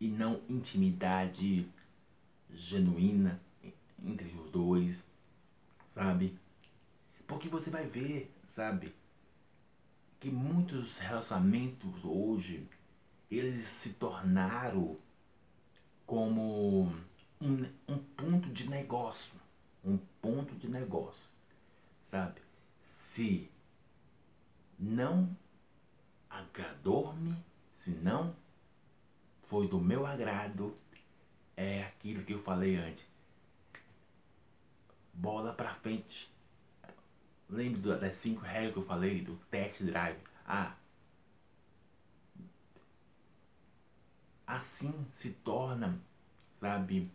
e 0.00 0.06
não 0.08 0.40
intimidade 0.48 1.68
genuína 2.54 3.40
entre 4.04 4.28
os 4.28 4.50
dois, 4.50 5.04
sabe? 5.94 6.38
Porque 7.26 7.48
você 7.48 7.68
vai 7.68 7.86
ver, 7.86 8.32
sabe, 8.46 8.94
que 10.20 10.30
muitos 10.30 10.98
relacionamentos 10.98 12.04
hoje 12.04 12.66
eles 13.30 13.64
se 13.64 13.90
tornaram 13.90 14.96
como 16.06 16.92
um, 17.40 17.64
um 17.88 17.98
ponto 17.98 18.48
de 18.50 18.68
negócio 18.68 19.38
um 19.84 19.98
ponto 20.20 20.54
de 20.56 20.68
negócio, 20.68 21.28
sabe? 22.10 22.40
Se 22.82 23.50
não 24.78 25.36
agradou-me, 26.28 27.36
se 27.74 27.90
não 27.90 28.34
foi 29.48 29.66
do 29.66 29.80
meu 29.80 30.06
agrado, 30.06 30.76
é 31.56 31.84
aquilo 31.84 32.24
que 32.24 32.34
eu 32.34 32.42
falei 32.42 32.76
antes. 32.76 33.04
Bola 35.12 35.52
pra 35.52 35.74
frente. 35.76 36.30
Lembra 37.48 37.96
das 37.96 38.16
cinco 38.16 38.42
regras 38.42 38.72
que 38.74 38.78
eu 38.78 38.84
falei 38.84 39.22
do 39.22 39.36
test 39.50 39.82
drive? 39.82 40.18
Ah, 40.46 40.76
assim 44.58 45.06
se 45.12 45.30
torna, 45.30 45.98
sabe, 46.60 47.10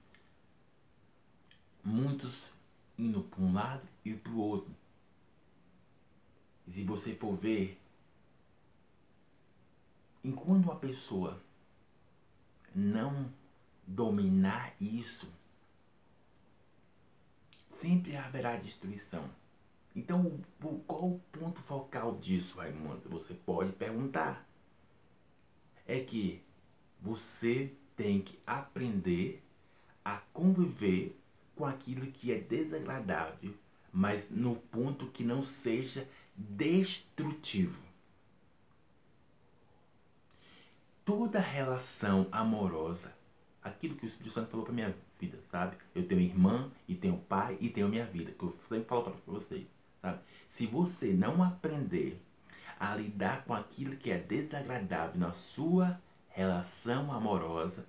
muitos 1.84 2.51
indo 2.97 3.21
para 3.23 3.41
um 3.41 3.53
lado 3.53 3.88
e 4.03 4.13
para 4.13 4.32
o 4.32 4.38
outro. 4.38 4.73
E 6.65 6.71
se 6.71 6.84
você 6.84 7.13
for 7.15 7.36
ver, 7.36 7.79
enquanto 10.23 10.65
uma 10.65 10.77
pessoa 10.77 11.41
não 12.73 13.32
dominar 13.86 14.73
isso, 14.79 15.32
sempre 17.69 18.15
haverá 18.15 18.56
destruição. 18.56 19.29
Então, 19.95 20.39
qual 20.88 21.12
o 21.12 21.19
ponto 21.32 21.62
focal 21.62 22.17
disso, 22.17 22.58
Raimundo? 22.58 23.10
Você 23.10 23.34
pode 23.34 23.73
perguntar. 23.73 24.47
É 25.86 25.99
que 25.99 26.42
você 27.03 27.73
tem 27.97 28.21
que 28.21 28.39
aprender 28.47 29.43
a 30.03 30.17
conviver 30.31 31.19
com 31.53 31.65
aquilo 31.65 32.07
que 32.07 32.31
é 32.31 32.39
desagradável, 32.39 33.53
mas 33.91 34.25
no 34.31 34.55
ponto 34.55 35.07
que 35.07 35.23
não 35.23 35.43
seja 35.43 36.07
destrutivo. 36.35 37.83
Toda 41.05 41.39
relação 41.39 42.27
amorosa, 42.31 43.13
aquilo 43.61 43.95
que 43.95 44.05
o 44.05 44.07
Espírito 44.07 44.33
Santo 44.33 44.49
falou 44.49 44.65
para 44.65 44.73
minha 44.73 44.95
vida, 45.19 45.37
sabe? 45.51 45.75
Eu 45.93 46.07
tenho 46.07 46.21
irmã 46.21 46.71
e 46.87 46.95
tenho 46.95 47.17
pai 47.17 47.57
e 47.59 47.69
tenho 47.69 47.89
minha 47.89 48.05
vida, 48.05 48.31
que 48.31 48.43
eu 48.43 48.57
sempre 48.69 48.87
falo 48.87 49.03
para 49.03 49.13
você, 49.27 49.67
sabe? 50.01 50.19
Se 50.49 50.65
você 50.65 51.11
não 51.11 51.43
aprender 51.43 52.19
a 52.79 52.95
lidar 52.95 53.43
com 53.43 53.53
aquilo 53.53 53.97
que 53.97 54.09
é 54.09 54.17
desagradável 54.17 55.19
na 55.19 55.33
sua 55.33 56.01
relação 56.33 57.11
amorosa, 57.11 57.85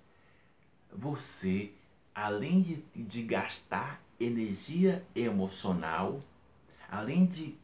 você 0.92 1.72
além 2.14 2.62
de, 2.62 2.76
de 2.94 3.22
gastar 3.22 4.00
energia 4.20 5.04
emocional, 5.14 6.22
além 6.88 7.26
de 7.26 7.57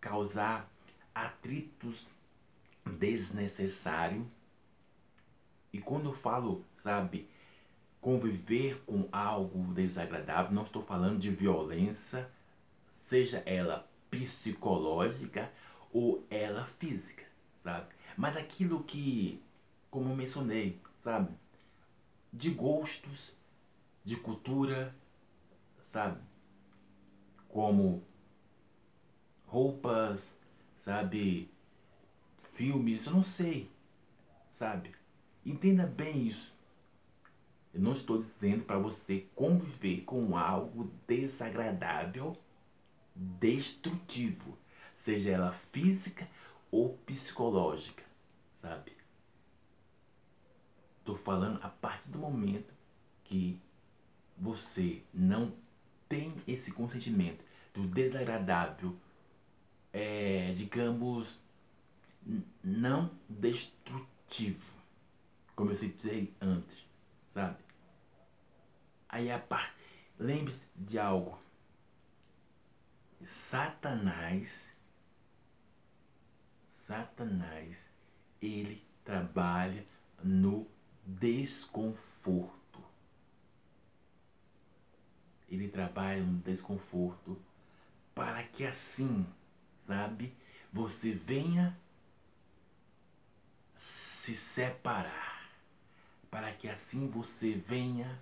causar 0.00 0.70
atritos 1.14 2.06
desnecessários, 2.86 4.24
e 5.72 5.80
quando 5.80 6.10
eu 6.10 6.12
falo, 6.12 6.64
sabe, 6.78 7.28
conviver 8.00 8.80
com 8.86 9.08
algo 9.10 9.74
desagradável, 9.74 10.52
não 10.52 10.62
estou 10.62 10.84
falando 10.84 11.18
de 11.18 11.30
violência, 11.30 12.30
seja 13.06 13.42
ela 13.44 13.88
psicológica 14.08 15.50
ou 15.92 16.24
ela 16.30 16.66
física, 16.78 17.24
sabe? 17.64 17.93
Mas 18.16 18.36
aquilo 18.36 18.84
que, 18.84 19.42
como 19.90 20.14
mencionei, 20.14 20.80
sabe, 21.02 21.34
de 22.32 22.50
gostos, 22.50 23.32
de 24.04 24.16
cultura, 24.16 24.94
sabe? 25.82 26.20
Como 27.48 28.02
roupas, 29.46 30.34
sabe? 30.78 31.50
Filmes, 32.52 33.06
eu 33.06 33.12
não 33.12 33.22
sei, 33.22 33.70
sabe? 34.50 34.94
Entenda 35.44 35.86
bem 35.86 36.26
isso. 36.28 36.54
Eu 37.72 37.80
não 37.80 37.92
estou 37.92 38.22
dizendo 38.22 38.64
para 38.64 38.78
você 38.78 39.26
conviver 39.34 40.02
com 40.02 40.36
algo 40.38 40.92
desagradável, 41.08 42.36
destrutivo, 43.14 44.56
seja 44.94 45.30
ela 45.32 45.52
física 45.72 46.28
ou 46.74 46.98
psicológica, 47.06 48.02
sabe? 48.56 48.96
Estou 50.98 51.14
falando 51.14 51.60
a 51.62 51.68
partir 51.68 52.08
do 52.08 52.18
momento 52.18 52.74
que 53.22 53.60
você 54.36 55.00
não 55.14 55.54
tem 56.08 56.34
esse 56.48 56.72
consentimento 56.72 57.44
do 57.72 57.86
desagradável, 57.86 58.96
é, 59.92 60.52
digamos, 60.56 61.40
não 62.60 63.08
destrutivo, 63.28 64.74
como 65.54 65.70
eu 65.70 65.76
citei 65.76 66.34
antes, 66.40 66.84
sabe? 67.30 67.62
Aí 69.08 69.30
a 69.30 69.38
parte, 69.38 69.76
lembre-se 70.18 70.66
de 70.74 70.98
algo. 70.98 71.38
Satanás, 73.22 74.73
Satanás, 76.94 77.90
ele 78.40 78.80
trabalha 79.04 79.84
no 80.22 80.64
desconforto. 81.04 82.80
Ele 85.48 85.68
trabalha 85.68 86.22
no 86.22 86.38
desconforto 86.38 87.36
para 88.14 88.44
que 88.44 88.64
assim, 88.64 89.26
sabe, 89.88 90.32
você 90.72 91.12
venha 91.12 91.76
se 93.76 94.36
separar. 94.36 95.50
Para 96.30 96.52
que 96.52 96.68
assim 96.68 97.08
você 97.08 97.56
venha 97.56 98.20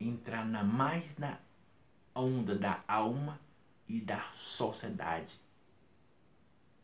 entrar 0.00 0.44
na 0.44 0.64
mais 0.64 1.16
na 1.16 1.38
onda 2.12 2.58
da 2.58 2.82
alma 2.88 3.38
e 3.88 4.00
da 4.00 4.28
sociedade. 4.34 5.41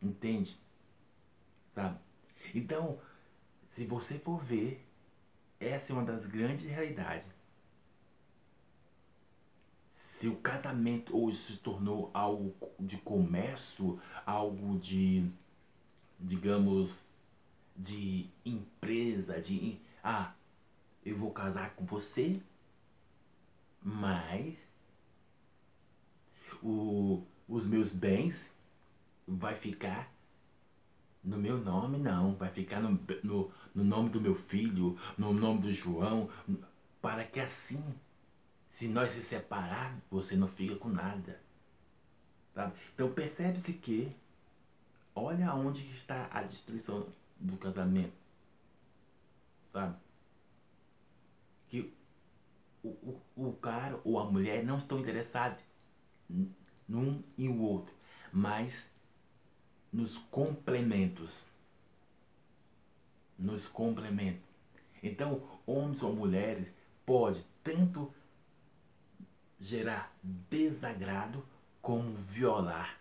Entende? 0.03 0.59
Sabe? 1.75 1.99
Então, 2.55 2.99
se 3.71 3.85
você 3.85 4.19
for 4.19 4.43
ver, 4.43 4.85
essa 5.61 5.93
é 5.93 5.95
uma 5.95 6.05
das 6.05 6.27
grandes 6.27 6.65
realidades. 6.65 7.33
Se 9.95 10.29
o 10.29 10.37
casamento 10.37 11.17
hoje 11.17 11.39
se 11.39 11.57
tornou 11.59 12.11
algo 12.13 12.55
de 12.79 12.97
comércio, 12.99 14.01
algo 14.27 14.79
de, 14.79 15.31
digamos, 16.19 17.05
de 17.77 18.29
empresa, 18.45 19.41
de 19.41 19.79
ah, 20.03 20.35
eu 21.05 21.17
vou 21.17 21.31
casar 21.31 21.75
com 21.75 21.85
você, 21.85 22.41
mas 23.81 24.57
o, 26.63 27.23
os 27.49 27.67
meus 27.67 27.91
bens 27.91 28.51
vai 29.29 29.55
ficar 29.55 30.13
no 31.23 31.37
meu 31.37 31.59
nome, 31.59 31.99
não. 31.99 32.35
Vai 32.35 32.51
ficar 32.51 32.81
no, 32.81 32.99
no, 33.23 33.53
no 33.75 33.85
nome 33.85 34.09
do 34.11 34.21
meu 34.21 34.35
filho, 34.35 34.99
no 35.17 35.33
nome 35.33 35.61
do 35.61 35.73
João, 35.73 36.31
para 37.01 37.25
que 37.25 37.39
assim, 37.39 37.83
se 38.71 38.89
nós 38.89 39.13
se 39.13 39.23
separar, 39.23 39.97
você 40.11 40.35
não 40.35 40.49
fica 40.49 40.77
com 40.77 40.89
nada. 40.89 41.41
Sabe? 42.55 42.75
Então 42.95 43.13
percebe-se 43.13 43.75
que, 43.75 44.17
olha 45.15 45.55
onde 45.55 45.87
está 45.91 46.29
a 46.33 46.43
destruição 46.43 47.07
do 47.39 47.57
casamento. 47.57 48.17
Sabe? 49.63 49.97
Que 51.69 51.93
o, 52.83 52.89
o, 52.89 53.23
o 53.37 53.53
cara 53.53 54.01
ou 54.03 54.19
a 54.19 54.25
mulher 54.25 54.65
não 54.65 54.79
estão 54.79 54.99
interessados 54.99 55.63
num 56.89 57.23
e 57.37 57.49
o 57.49 57.61
outro, 57.61 57.95
mas 58.33 58.91
nos 59.93 60.19
complementos. 60.31 61.45
Nos 63.39 63.69
complementos. 63.69 64.43
Então, 65.03 65.43
homens 65.67 66.03
ou 66.03 66.15
mulheres 66.15 66.69
pode 67.07 67.45
tanto 67.63 68.13
gerar 69.61 70.13
desagrado 70.23 71.45
como 71.81 72.15
violar. 72.15 72.99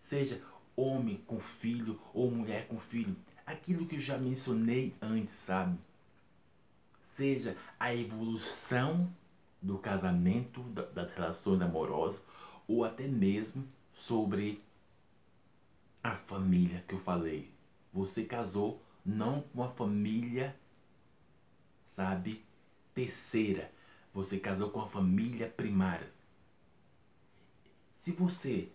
Seja 0.00 0.42
homem 0.74 1.18
com 1.26 1.40
filho 1.40 2.00
ou 2.12 2.30
mulher 2.30 2.66
com 2.68 2.78
filho. 2.78 3.16
Aquilo 3.44 3.86
que 3.86 3.96
eu 3.96 4.00
já 4.00 4.18
mencionei 4.18 4.94
antes, 5.00 5.34
sabe? 5.34 5.78
Seja 7.02 7.56
a 7.78 7.94
evolução 7.94 9.10
do 9.62 9.78
casamento, 9.78 10.62
das 10.94 11.10
relações 11.12 11.60
amorosas, 11.62 12.20
ou 12.68 12.84
até 12.84 13.06
mesmo 13.06 13.66
sobre 13.92 14.62
a 16.06 16.14
família 16.14 16.84
que 16.86 16.94
eu 16.94 17.00
falei. 17.00 17.50
Você 17.92 18.24
casou 18.24 18.82
não 19.04 19.42
com 19.42 19.60
uma 19.60 19.70
família, 19.70 20.56
sabe, 21.86 22.44
terceira. 22.94 23.70
Você 24.12 24.38
casou 24.38 24.70
com 24.70 24.80
a 24.80 24.88
família 24.88 25.48
primária. 25.48 26.10
Se 27.98 28.12
você 28.12 28.68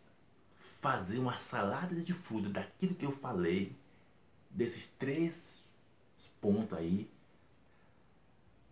fazer 0.81 1.19
uma 1.19 1.37
salada 1.37 1.95
de 2.01 2.13
fruta 2.13 2.49
daquilo 2.49 2.95
que 2.95 3.05
eu 3.05 3.11
falei, 3.11 3.75
desses 4.49 4.85
três 4.99 5.49
pontos 6.41 6.77
aí, 6.77 7.09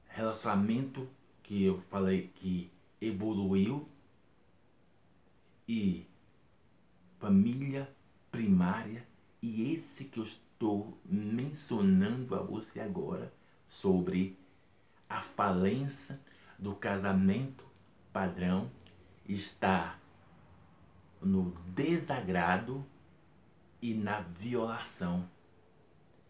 relacionamento 0.07 1.07
que 1.43 1.63
eu 1.63 1.79
falei 1.81 2.29
que 2.35 2.69
evoluiu 2.99 3.87
e 5.67 6.05
família 7.19 7.89
primária 8.31 9.05
e 9.41 9.73
esse 9.73 10.05
que 10.05 10.19
eu 10.19 10.23
estou 10.23 10.97
mencionando 11.05 12.35
a 12.35 12.41
você 12.41 12.79
agora 12.79 13.33
sobre 13.67 14.37
a 15.09 15.21
falência 15.21 16.19
do 16.57 16.75
casamento 16.75 17.65
padrão 18.11 18.69
está 19.27 19.97
no 21.21 21.51
desagrado 21.67 22.85
e 23.81 23.93
na 23.93 24.21
violação 24.21 25.29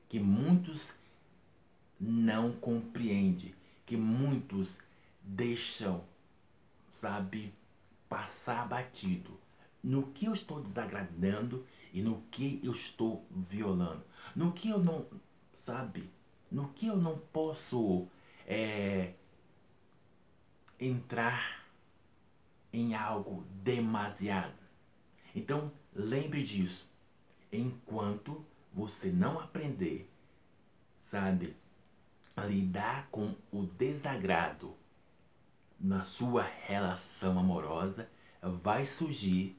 que 0.08 0.20
muitos 0.20 0.92
não 2.00 2.52
compreendem, 2.54 3.54
que 3.86 3.98
muitos 3.98 4.78
deixam, 5.24 6.04
sabe, 6.88 7.54
passar 8.08 8.68
batido. 8.68 9.40
No 9.84 10.08
que 10.08 10.26
eu 10.26 10.34
estou 10.34 10.62
desagradando 10.62 11.66
e 11.94 12.02
no 12.02 12.22
que 12.32 12.60
eu 12.64 12.72
estou 12.72 13.26
violando. 13.32 14.04
No 14.36 14.52
que 14.52 14.70
eu 14.70 14.80
não, 14.80 15.06
sabe? 15.54 16.10
No 16.52 16.70
que 16.70 16.88
eu 16.88 16.96
não 16.96 17.18
posso 17.18 18.08
é, 18.46 19.14
entrar 20.80 21.66
em 22.72 22.96
algo 22.96 23.44
demasiado. 23.64 24.54
Então, 25.36 25.72
lembre 25.94 26.44
disso. 26.44 26.88
Enquanto 27.52 28.46
você 28.74 29.12
não 29.12 29.40
aprender, 29.40 30.10
sabe, 31.02 31.56
a 32.36 32.46
lidar 32.46 33.08
com 33.10 33.36
o 33.52 33.64
desagrado 33.64 34.76
na 35.80 36.04
sua 36.04 36.44
relação 36.44 37.40
amorosa, 37.40 38.10
vai 38.42 38.86
surgir 38.86 39.59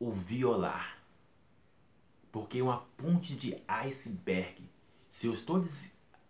o 0.00 0.10
violar. 0.10 0.98
Porque 2.32 2.62
uma 2.62 2.78
ponte 2.96 3.36
de 3.36 3.56
iceberg, 3.68 4.64
se 5.12 5.26
eu 5.26 5.34
estou, 5.34 5.64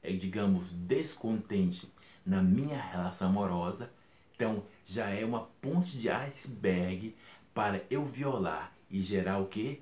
eh, 0.02 0.12
digamos, 0.12 0.72
descontente 0.72 1.90
na 2.26 2.42
minha 2.42 2.80
relação 2.80 3.28
amorosa, 3.28 3.90
então 4.35 4.64
já 4.85 5.09
é 5.09 5.24
uma 5.24 5.42
ponte 5.62 5.96
de 5.96 6.11
iceberg 6.11 7.14
para 7.54 7.85
eu 7.88 8.04
violar 8.04 8.72
e 8.90 9.02
gerar 9.02 9.38
o 9.38 9.46
que? 9.46 9.80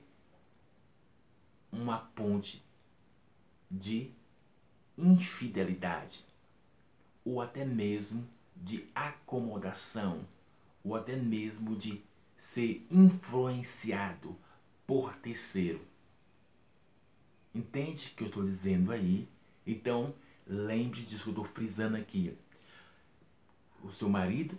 Uma 1.72 1.98
ponte 1.98 2.62
de 3.70 4.10
infidelidade 4.96 6.24
ou 7.24 7.40
até 7.40 7.64
mesmo 7.64 8.26
de 8.56 8.88
acomodação 8.94 10.26
ou 10.82 10.96
até 10.96 11.14
mesmo 11.14 11.76
de 11.76 12.02
ser 12.38 12.86
influenciado 12.90 14.36
por 14.86 15.14
terceiro. 15.16 15.80
Entende 17.54 18.12
o 18.12 18.16
que 18.16 18.22
eu 18.22 18.28
estou 18.28 18.44
dizendo 18.44 18.92
aí? 18.92 19.28
Então, 19.66 20.14
lembre 20.46 21.02
disso 21.02 21.24
que 21.24 21.30
eu 21.30 21.42
estou 21.42 21.44
frisando 21.44 21.96
aqui. 21.96 22.38
O 23.82 23.90
seu 23.90 24.08
marido 24.08 24.56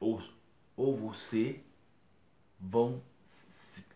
ou, 0.00 0.22
ou 0.76 0.96
você 0.96 1.62
vão 2.58 3.02
se 3.22 3.86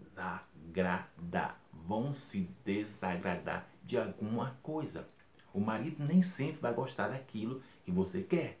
desagradar, 0.00 1.60
vão 1.72 2.12
se 2.14 2.48
desagradar 2.64 3.68
de 3.84 3.96
alguma 3.96 4.58
coisa. 4.62 5.08
O 5.54 5.60
marido 5.60 6.04
nem 6.04 6.22
sempre 6.22 6.60
vai 6.60 6.74
gostar 6.74 7.08
daquilo 7.08 7.62
que 7.84 7.90
você 7.90 8.22
quer 8.22 8.58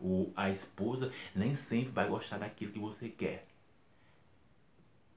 o, 0.00 0.32
a 0.36 0.50
esposa 0.50 1.12
nem 1.34 1.54
sempre 1.54 1.90
vai 1.90 2.08
gostar 2.08 2.38
daquilo 2.38 2.72
que 2.72 2.78
você 2.78 3.08
quer. 3.08 3.46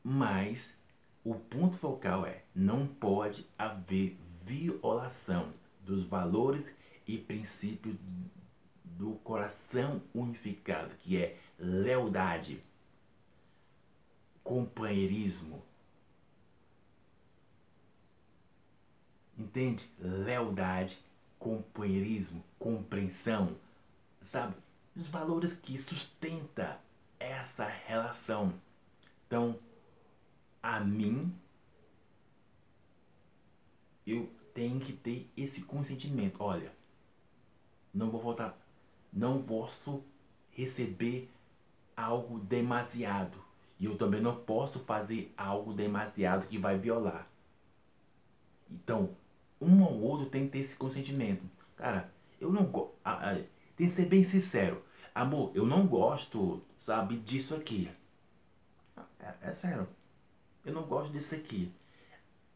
Mas 0.04 0.78
o 1.24 1.36
ponto 1.36 1.78
focal 1.78 2.26
é: 2.26 2.44
não 2.56 2.88
pode 2.88 3.46
haver 3.58 4.18
violação 4.44 5.54
dos 5.86 6.06
valores 6.06 6.74
e 7.08 7.18
princípios 7.18 7.96
do 8.84 9.14
coração 9.24 10.02
unificado, 10.14 10.96
que 10.98 11.18
é 11.18 11.38
lealdade, 11.58 12.62
companheirismo. 14.44 15.64
Entende? 19.38 19.90
Lealdade, 20.00 20.98
companheirismo, 21.40 22.44
compreensão, 22.60 23.56
sabe? 24.22 24.56
Os 24.96 25.08
valores 25.08 25.54
que 25.54 25.78
sustenta 25.78 26.80
essa 27.20 27.66
relação. 27.66 28.54
Então, 29.28 29.58
a 30.62 30.80
mim, 30.80 31.34
eu 34.06 34.30
tenho 34.54 34.80
que 34.80 34.94
ter 34.94 35.30
esse 35.38 35.62
consentimento. 35.62 36.38
Olha, 36.40 36.74
não 37.94 38.10
vou 38.10 38.22
voltar, 38.22 38.58
não 39.12 39.42
posso 39.42 40.04
receber 40.52 41.30
algo 41.96 42.40
demasiado. 42.40 43.40
E 43.80 43.86
eu 43.86 43.98
também 43.98 44.22
não 44.22 44.36
posso 44.36 44.80
fazer 44.80 45.34
algo 45.36 45.74
demasiado 45.74 46.48
que 46.48 46.58
vai 46.58 46.78
violar. 46.78 47.28
Então, 48.70 49.16
um 49.60 49.84
ou 49.84 50.02
outro 50.02 50.30
tem 50.30 50.46
que 50.46 50.52
ter 50.52 50.60
esse 50.60 50.76
consentimento. 50.76 51.44
Cara, 51.76 52.12
eu 52.40 52.52
não 52.52 52.66
gosto. 52.66 52.94
Tem 53.82 53.90
que 53.90 53.96
ser 53.96 54.06
bem 54.06 54.24
sincero. 54.24 54.86
Amor, 55.16 55.52
eu 55.56 55.66
não 55.66 55.88
gosto, 55.88 56.62
sabe, 56.82 57.18
disso 57.18 57.56
aqui. 57.56 57.90
É, 59.20 59.34
é 59.50 59.54
sério. 59.56 59.88
Eu 60.64 60.72
não 60.72 60.84
gosto 60.84 61.12
disso 61.12 61.34
aqui. 61.34 61.74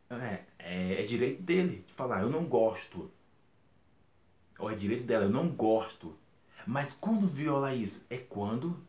É, 0.07 0.43
é, 0.59 1.01
é, 1.01 1.03
direito 1.03 1.41
dele 1.41 1.83
de 1.87 1.93
falar, 1.93 2.21
eu 2.21 2.29
não 2.29 2.45
gosto. 2.45 3.09
Ou 4.59 4.69
é 4.69 4.75
direito 4.75 5.05
dela, 5.05 5.23
eu 5.23 5.31
não 5.31 5.49
gosto. 5.49 6.15
Mas 6.67 6.93
quando 6.93 7.27
viola 7.27 7.73
isso? 7.73 8.05
É 8.07 8.17
quando, 8.17 8.79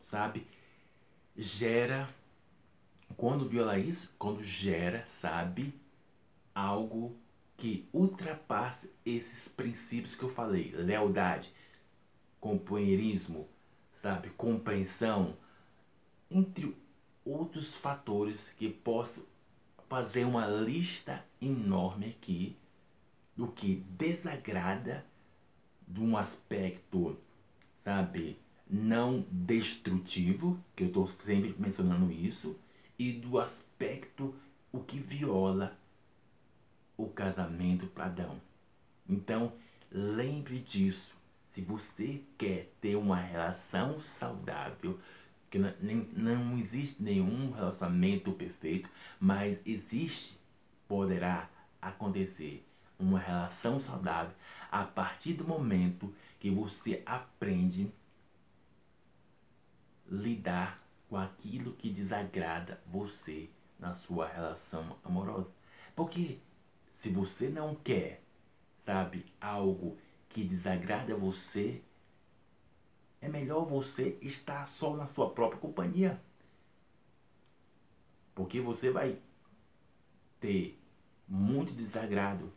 sabe, 0.00 0.44
gera. 1.36 2.08
Quando 3.16 3.48
viola 3.48 3.78
isso? 3.78 4.12
Quando 4.18 4.42
gera, 4.42 5.06
sabe, 5.08 5.80
algo 6.52 7.16
que 7.56 7.88
ultrapasse 7.92 8.90
esses 9.04 9.48
princípios 9.48 10.14
que 10.14 10.22
eu 10.22 10.28
falei. 10.28 10.72
Lealdade, 10.72 11.52
companheirismo, 12.40 13.48
sabe, 13.94 14.30
compreensão, 14.30 15.36
entre 16.30 16.76
outros 17.24 17.74
fatores 17.74 18.50
que 18.56 18.68
posso 18.68 19.26
fazer 19.88 20.24
uma 20.24 20.46
lista 20.46 21.24
enorme 21.40 22.16
aqui 22.18 22.56
do 23.36 23.48
que 23.48 23.76
desagrada 23.90 25.04
de 25.86 26.00
um 26.00 26.16
aspecto, 26.16 27.16
sabe, 27.82 28.38
não 28.68 29.24
destrutivo, 29.30 30.58
que 30.74 30.84
eu 30.84 30.88
estou 30.88 31.06
sempre 31.06 31.54
mencionando 31.58 32.10
isso, 32.10 32.58
e 32.98 33.12
do 33.12 33.38
aspecto 33.38 34.34
o 34.72 34.80
que 34.80 34.98
viola 34.98 35.78
o 36.96 37.08
casamento 37.08 37.86
padrão. 37.86 38.40
Então, 39.08 39.52
lembre 39.90 40.60
disso. 40.60 41.14
Se 41.50 41.60
você 41.60 42.22
quer 42.36 42.72
ter 42.80 42.96
uma 42.96 43.16
relação 43.16 44.00
saudável, 44.00 44.98
que 45.50 45.58
não, 45.58 45.72
nem, 45.80 46.08
não 46.12 46.58
existe 46.58 47.00
nenhum 47.02 47.52
relacionamento 47.52 48.32
perfeito, 48.32 48.90
mas 49.20 49.58
existe, 49.64 50.38
poderá 50.88 51.48
acontecer 51.80 52.66
uma 52.98 53.18
relação 53.18 53.78
saudável 53.78 54.34
a 54.70 54.84
partir 54.84 55.34
do 55.34 55.46
momento 55.46 56.12
que 56.40 56.50
você 56.50 57.02
aprende 57.06 57.92
lidar 60.10 60.82
com 61.08 61.16
aquilo 61.16 61.72
que 61.74 61.90
desagrada 61.90 62.80
você 62.86 63.48
na 63.78 63.94
sua 63.94 64.26
relação 64.26 64.96
amorosa. 65.04 65.50
Porque 65.94 66.38
se 66.94 67.10
você 67.10 67.48
não 67.50 67.74
quer, 67.74 68.22
sabe, 68.86 69.26
algo 69.40 69.98
que 70.28 70.44
desagrada 70.44 71.14
você, 71.14 71.82
é 73.20 73.28
melhor 73.28 73.66
você 73.66 74.16
estar 74.22 74.64
só 74.66 74.96
na 74.96 75.06
sua 75.08 75.28
própria 75.28 75.60
companhia. 75.60 76.22
Porque 78.34 78.60
você 78.60 78.90
vai 78.90 79.18
ter 80.40 80.80
muito 81.28 81.72
desagrado. 81.72 82.50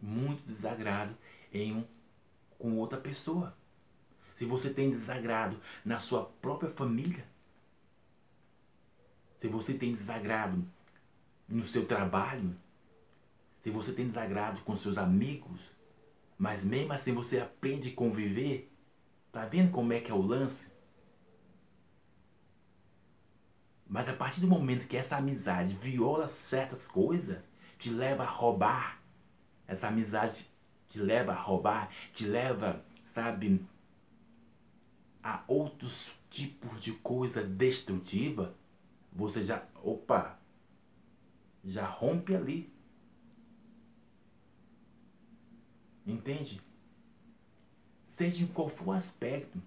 Muito 0.00 0.42
desagrado 0.44 1.16
em 1.52 1.76
um, 1.76 1.84
com 2.58 2.78
outra 2.78 2.98
pessoa. 2.98 3.56
Se 4.34 4.46
você 4.46 4.72
tem 4.72 4.90
desagrado 4.90 5.60
na 5.84 5.98
sua 5.98 6.24
própria 6.24 6.70
família, 6.70 7.31
se 9.42 9.48
você 9.48 9.74
tem 9.74 9.92
desagrado 9.92 10.64
no 11.48 11.66
seu 11.66 11.84
trabalho, 11.84 12.54
se 13.60 13.70
você 13.70 13.92
tem 13.92 14.06
desagrado 14.06 14.60
com 14.60 14.76
seus 14.76 14.96
amigos, 14.96 15.76
mas 16.38 16.64
mesmo 16.64 16.92
assim 16.92 17.12
você 17.12 17.40
aprende 17.40 17.88
a 17.88 17.94
conviver, 17.96 18.72
tá 19.32 19.44
vendo 19.44 19.72
como 19.72 19.92
é 19.92 20.00
que 20.00 20.12
é 20.12 20.14
o 20.14 20.22
lance? 20.22 20.70
Mas 23.84 24.08
a 24.08 24.12
partir 24.12 24.40
do 24.40 24.46
momento 24.46 24.86
que 24.86 24.96
essa 24.96 25.16
amizade 25.16 25.74
viola 25.74 26.28
certas 26.28 26.86
coisas, 26.86 27.42
te 27.80 27.90
leva 27.90 28.22
a 28.22 28.30
roubar, 28.30 29.02
essa 29.66 29.88
amizade 29.88 30.48
te 30.88 31.00
leva 31.00 31.32
a 31.32 31.40
roubar, 31.40 31.90
te 32.14 32.24
leva, 32.24 32.80
sabe, 33.08 33.60
a 35.20 35.42
outros 35.48 36.16
tipos 36.30 36.80
de 36.80 36.92
coisa 36.92 37.42
destrutiva, 37.42 38.54
você 39.12 39.42
já, 39.42 39.66
opa, 39.82 40.38
já 41.64 41.86
rompe 41.86 42.34
ali. 42.34 42.72
Entende? 46.06 46.60
Seja 48.06 48.44
em 48.44 48.48
qual 48.48 48.68
for 48.68 48.88
o 48.88 48.92
aspecto. 48.92 49.62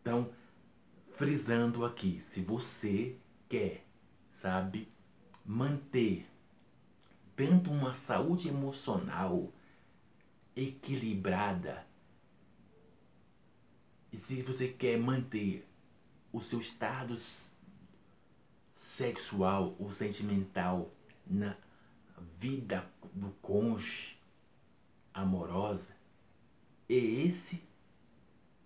Então, 0.00 0.32
frisando 1.10 1.84
aqui, 1.84 2.20
se 2.20 2.40
você 2.40 3.16
quer, 3.48 3.84
sabe, 4.32 4.88
manter 5.44 6.26
tanto 7.36 7.70
uma 7.70 7.94
saúde 7.94 8.48
emocional 8.48 9.52
equilibrada, 10.54 11.86
e 14.12 14.16
se 14.16 14.42
você 14.42 14.68
quer 14.68 14.98
manter 14.98 15.66
o 16.32 16.40
seu 16.40 16.60
estado 16.60 17.18
sexual 18.76 19.74
ou 19.78 19.90
sentimental 19.90 20.90
na 21.26 21.56
vida 22.38 22.88
do 23.12 23.30
cônjuge 23.42 24.16
amorosa. 25.12 25.94
E 26.88 26.94
esse 26.94 27.62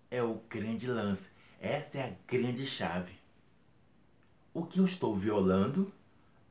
é 0.09 0.21
o 0.23 0.35
grande 0.49 0.87
lance. 0.87 1.29
Essa 1.59 1.97
é 1.97 2.09
a 2.09 2.15
grande 2.27 2.65
chave. 2.65 3.13
O 4.53 4.65
que 4.65 4.79
eu 4.79 4.85
estou 4.85 5.15
violando 5.15 5.93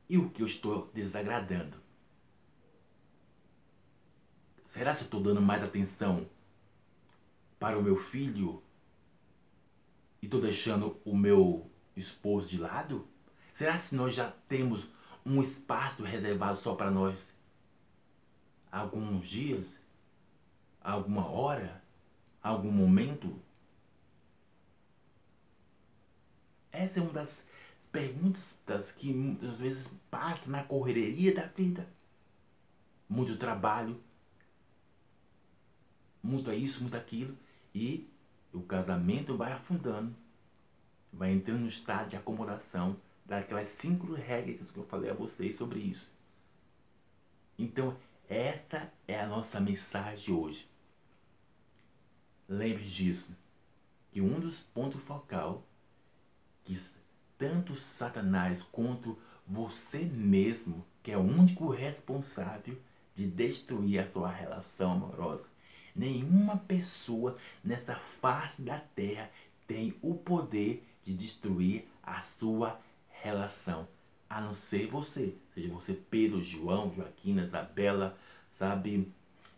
e 0.07 0.17
o 0.17 0.29
que 0.29 0.41
eu 0.41 0.47
estou 0.47 0.89
desagradando. 0.93 1.77
Será 4.65 4.93
que 4.93 5.01
eu 5.01 5.05
estou 5.05 5.21
dando 5.21 5.41
mais 5.41 5.63
atenção 5.63 6.27
para 7.57 7.77
o 7.77 7.81
meu 7.81 7.97
filho 7.97 8.61
e 10.21 10.25
estou 10.25 10.41
deixando 10.41 10.99
o 11.05 11.15
meu 11.15 11.69
esposo 11.95 12.49
de 12.49 12.57
lado? 12.57 13.07
Será 13.53 13.77
que 13.77 13.95
nós 13.95 14.13
já 14.13 14.31
temos 14.47 14.87
um 15.25 15.41
espaço 15.41 16.03
reservado 16.03 16.57
só 16.57 16.75
para 16.75 16.91
nós? 16.91 17.27
Alguns 18.71 19.27
dias? 19.27 19.79
Alguma 20.81 21.27
hora? 21.27 21.83
Algum 22.43 22.71
momento? 22.71 23.41
Essa 26.71 26.99
é 26.99 27.01
uma 27.01 27.13
das 27.13 27.41
perguntas 27.91 28.91
que 28.91 29.13
muitas 29.13 29.59
vezes 29.61 29.89
passa 30.11 30.49
na 30.49 30.63
correria 30.63 31.33
da 31.33 31.45
vida. 31.45 31.87
Muito 33.07 33.37
trabalho, 33.37 34.01
muito 36.21 36.51
isso, 36.51 36.81
muito 36.81 36.97
aquilo, 36.97 37.37
e 37.73 38.09
o 38.55 38.63
casamento 38.63 39.35
vai 39.35 39.51
afundando, 39.51 40.15
vai 41.11 41.31
entrando 41.31 41.61
no 41.61 41.67
estado 41.67 42.09
de 42.09 42.15
acomodação, 42.15 42.97
daquelas 43.25 43.67
cinco 43.69 44.13
regras 44.13 44.69
que 44.71 44.77
eu 44.77 44.85
falei 44.85 45.09
a 45.09 45.13
vocês 45.13 45.55
sobre 45.55 45.79
isso. 45.79 46.13
Então, 47.57 47.97
essa 48.27 48.91
é 49.07 49.19
a 49.19 49.27
nossa 49.27 49.59
mensagem 49.59 50.33
hoje. 50.33 50.67
Lembre 52.47 52.87
disso, 52.87 53.35
que 54.11 54.21
um 54.21 54.39
dos 54.39 54.61
pontos 54.61 55.01
focal 55.01 55.63
que 56.63 56.79
tanto 57.37 57.75
Satanás 57.75 58.63
quanto 58.63 59.17
você 59.45 59.99
mesmo, 59.99 60.85
que 61.03 61.11
é 61.11 61.17
o 61.17 61.21
único 61.21 61.69
responsável 61.69 62.77
de 63.15 63.27
destruir 63.27 63.99
a 63.99 64.07
sua 64.07 64.29
relação 64.29 64.91
amorosa. 64.91 65.47
Nenhuma 65.95 66.57
pessoa 66.57 67.37
nessa 67.63 67.95
face 67.95 68.61
da 68.61 68.79
terra 68.79 69.31
tem 69.65 69.95
o 70.01 70.13
poder 70.13 70.85
de 71.05 71.13
destruir 71.13 71.85
a 72.03 72.21
sua 72.21 72.79
relação, 73.09 73.87
a 74.29 74.41
não 74.41 74.53
ser 74.53 74.87
você. 74.87 75.35
Seja 75.53 75.69
você 75.69 75.93
Pedro, 75.93 76.43
João, 76.43 76.93
Joaquina, 76.93 77.43
Isabela, 77.43 78.17
sabe? 78.51 79.11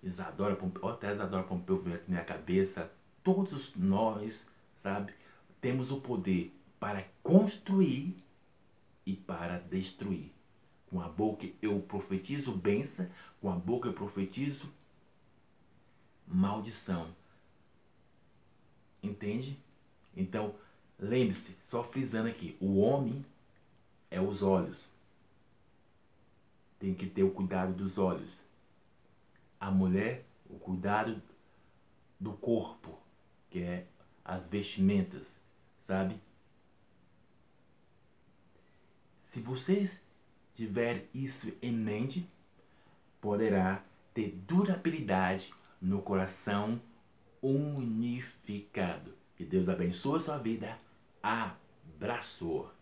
Isadora 0.04 0.56
Pompeu, 0.56 0.88
até 0.88 1.12
Isadora 1.12 1.44
Pompeu 1.44 1.82
veio 1.82 1.96
aqui 1.96 2.12
na 2.12 2.18
minha 2.18 2.26
cabeça. 2.26 2.92
Todos 3.24 3.76
nós, 3.76 4.46
sabe? 4.76 5.14
Temos 5.60 5.92
o 5.92 6.00
poder 6.00 6.54
para 6.80 7.04
construir 7.24 8.16
e 9.06 9.16
para 9.16 9.58
destruir. 9.58 10.32
Com 10.90 11.02
a 11.02 11.08
boca 11.08 11.48
eu 11.62 11.80
profetizo 11.82 12.52
bênção, 12.52 13.10
com 13.42 13.52
a 13.52 13.56
boca 13.56 13.90
eu 13.90 13.94
profetizo 13.94 14.72
maldição. 16.28 17.16
Entende? 19.02 19.58
Então, 20.16 20.54
lembre-se, 21.00 21.56
só 21.64 21.84
frisando 21.84 22.28
aqui, 22.30 22.58
o 22.60 22.80
homem 22.80 23.26
é 24.12 24.20
os 24.20 24.42
olhos. 24.42 24.92
tem 26.80 26.94
que 26.94 27.08
ter 27.08 27.24
o 27.24 27.32
cuidado 27.32 27.74
dos 27.74 27.98
olhos. 27.98 28.40
A 29.60 29.72
mulher, 29.72 30.26
o 30.48 30.60
cuidado 30.60 31.22
do 32.20 32.34
corpo, 32.34 33.00
que 33.50 33.62
é 33.62 33.88
as 34.24 34.46
vestimentas, 34.46 35.40
sabe? 35.82 36.20
Se 39.26 39.40
vocês 39.40 40.00
tiver 40.56 41.08
isso 41.14 41.52
em 41.62 41.72
mente, 41.72 42.30
poderá 43.20 43.84
ter 44.14 44.32
durabilidade 44.48 45.54
no 45.82 46.02
coração 46.02 46.82
unificado. 47.42 49.14
Que 49.36 49.46
Deus 49.46 49.70
abençoe 49.70 50.18
a 50.18 50.22
sua 50.22 50.38
vida. 50.38 50.78
Abraço! 51.22 52.77